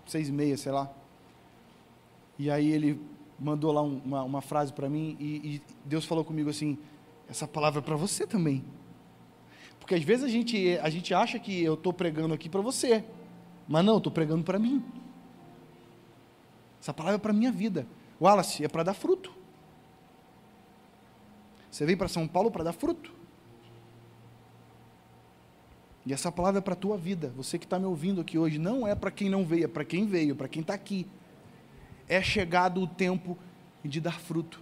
seis 0.06 0.28
e 0.28 0.32
meia, 0.32 0.58
sei 0.58 0.74
lá. 0.74 0.92
E 2.38 2.52
aí 2.52 2.70
ele 2.70 3.17
mandou 3.40 3.72
lá 3.72 3.82
um, 3.82 4.02
uma, 4.04 4.24
uma, 4.24 4.42
frase 4.42 4.74
para 4.74 4.90
mim 4.90 5.16
e, 5.20 5.26
e, 5.26 5.62
Deus 5.86 6.06
falou 6.06 6.24
comigo 6.24 6.50
assim: 6.50 6.78
essa 7.30 7.48
palavra 7.48 7.80
é 7.80 7.84
para 7.84 7.96
você 7.96 8.26
também. 8.26 8.64
Porque 9.80 9.96
às 9.96 10.04
vezes 10.04 10.26
a 10.26 10.28
gente, 10.28 10.78
a 10.82 10.90
gente 10.90 11.14
acha 11.14 11.40
que 11.40 11.64
eu 11.64 11.76
estou 11.76 11.94
pregando 11.94 12.34
aqui 12.34 12.50
para 12.50 12.62
você, 12.62 13.06
mas 13.68 13.86
não, 13.86 13.98
estou 13.98 14.12
pregando 14.12 14.44
para 14.44 14.60
mim. 14.60 14.84
Essa 16.82 16.94
palavra 16.94 17.16
é 17.16 17.20
para 17.20 17.32
a 17.32 17.36
minha 17.36 17.52
vida. 17.52 17.88
Wallace, 18.20 18.64
é 18.64 18.68
para 18.68 18.84
dar 18.84 18.94
fruto. 18.94 19.34
Você 21.70 21.86
veio 21.86 21.98
para 21.98 22.08
São 22.08 22.28
Paulo 22.28 22.50
para 22.50 22.64
dar 22.64 22.74
fruto. 22.74 23.14
E 26.06 26.14
essa 26.14 26.32
palavra 26.32 26.60
é 26.60 26.62
para 26.62 26.74
a 26.74 26.78
tua 26.78 26.98
vida. 26.98 27.32
Você 27.36 27.60
que 27.60 27.66
está 27.66 27.78
me 27.78 27.86
ouvindo 27.86 28.22
aqui 28.22 28.38
hoje, 28.38 28.58
não 28.58 28.88
é 28.88 28.96
para 28.96 29.12
quem 29.12 29.30
não 29.30 29.46
veio, 29.46 29.66
é 29.66 29.68
para 29.68 29.84
quem 29.84 30.06
veio, 30.08 30.36
para 30.36 30.48
quem 30.48 30.62
está 30.62 30.74
aqui 30.74 31.06
é 32.08 32.22
chegado 32.22 32.82
o 32.82 32.88
tempo 32.88 33.38
de 33.84 34.00
dar 34.00 34.20
fruto. 34.20 34.62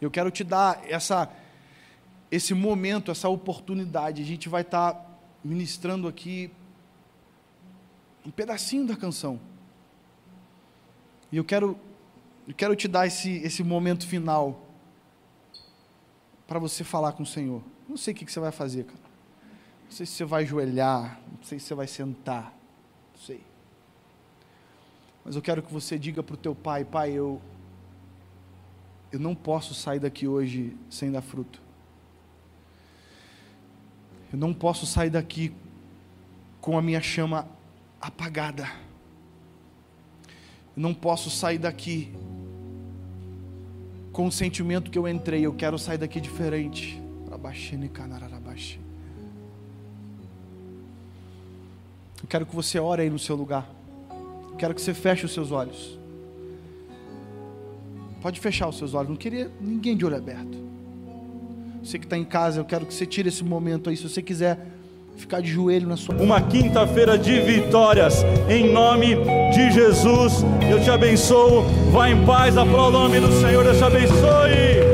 Eu 0.00 0.10
quero 0.10 0.30
te 0.30 0.44
dar 0.44 0.80
essa, 0.88 1.30
esse 2.30 2.54
momento, 2.54 3.10
essa 3.10 3.28
oportunidade. 3.28 4.22
A 4.22 4.24
gente 4.24 4.48
vai 4.48 4.62
estar 4.62 4.92
tá 4.92 5.06
ministrando 5.44 6.06
aqui 6.06 6.50
um 8.24 8.30
pedacinho 8.30 8.86
da 8.86 8.96
canção. 8.96 9.40
E 11.30 11.36
eu 11.36 11.44
quero, 11.44 11.78
eu 12.46 12.54
quero 12.54 12.74
te 12.76 12.88
dar 12.88 13.06
esse, 13.06 13.38
esse 13.38 13.62
momento 13.62 14.06
final 14.06 14.66
para 16.46 16.58
você 16.58 16.82
falar 16.84 17.12
com 17.12 17.22
o 17.22 17.26
Senhor. 17.26 17.62
Não 17.88 17.96
sei 17.96 18.14
o 18.14 18.16
que 18.16 18.30
você 18.30 18.40
vai 18.40 18.52
fazer, 18.52 18.84
cara. 18.84 19.08
Não 19.84 19.90
sei 19.90 20.06
se 20.06 20.12
você 20.12 20.24
vai 20.24 20.42
ajoelhar, 20.42 21.20
não 21.30 21.42
sei 21.42 21.58
se 21.58 21.66
você 21.66 21.74
vai 21.74 21.86
sentar, 21.86 22.54
não 23.14 23.20
sei. 23.22 23.47
Mas 25.28 25.36
eu 25.36 25.42
quero 25.42 25.62
que 25.62 25.70
você 25.70 25.98
diga 25.98 26.22
para 26.22 26.32
o 26.32 26.38
teu 26.38 26.54
pai, 26.54 26.86
pai, 26.86 27.10
eu, 27.10 27.38
eu 29.12 29.20
não 29.20 29.34
posso 29.34 29.74
sair 29.74 30.00
daqui 30.00 30.26
hoje 30.26 30.74
sem 30.88 31.12
dar 31.12 31.20
fruto. 31.20 31.60
Eu 34.32 34.38
não 34.38 34.54
posso 34.54 34.86
sair 34.86 35.10
daqui 35.10 35.52
com 36.62 36.78
a 36.78 36.80
minha 36.80 37.02
chama 37.02 37.46
apagada. 38.00 38.72
Eu 40.74 40.82
não 40.82 40.94
posso 40.94 41.28
sair 41.28 41.58
daqui 41.58 42.10
com 44.14 44.28
o 44.28 44.32
sentimento 44.32 44.90
que 44.90 44.96
eu 44.96 45.06
entrei. 45.06 45.44
Eu 45.44 45.52
quero 45.52 45.78
sair 45.78 45.98
daqui 45.98 46.22
diferente. 46.22 46.98
Eu 52.22 52.28
quero 52.30 52.46
que 52.46 52.56
você 52.56 52.78
ore 52.78 53.02
aí 53.02 53.10
no 53.10 53.18
seu 53.18 53.36
lugar. 53.36 53.77
Eu 54.58 54.60
quero 54.60 54.74
que 54.74 54.82
você 54.82 54.92
feche 54.92 55.24
os 55.24 55.32
seus 55.32 55.52
olhos. 55.52 55.96
Pode 58.20 58.40
fechar 58.40 58.66
os 58.66 58.76
seus 58.76 58.92
olhos. 58.92 59.08
Não 59.08 59.16
queria 59.16 59.48
ninguém 59.60 59.96
de 59.96 60.04
olho 60.04 60.16
aberto. 60.16 60.58
Você 61.80 61.96
que 61.96 62.04
está 62.04 62.18
em 62.18 62.24
casa, 62.24 62.58
eu 62.58 62.64
quero 62.64 62.84
que 62.84 62.92
você 62.92 63.06
tire 63.06 63.28
esse 63.28 63.44
momento 63.44 63.88
aí. 63.88 63.96
Se 63.96 64.02
você 64.08 64.20
quiser 64.20 64.58
ficar 65.16 65.40
de 65.40 65.48
joelho 65.48 65.86
na 65.86 65.96
sua. 65.96 66.16
Uma 66.16 66.40
quinta-feira 66.40 67.16
de 67.16 67.40
vitórias, 67.40 68.24
em 68.48 68.72
nome 68.72 69.14
de 69.54 69.70
Jesus. 69.70 70.44
Eu 70.68 70.82
te 70.82 70.90
abençoo. 70.90 71.62
Vá 71.92 72.10
em 72.10 72.26
paz, 72.26 72.56
aplauda 72.56 72.98
o 72.98 73.02
nome 73.02 73.20
do 73.20 73.30
Senhor. 73.40 73.62
Deus 73.62 73.78
te 73.78 73.84
abençoe. 73.84 74.87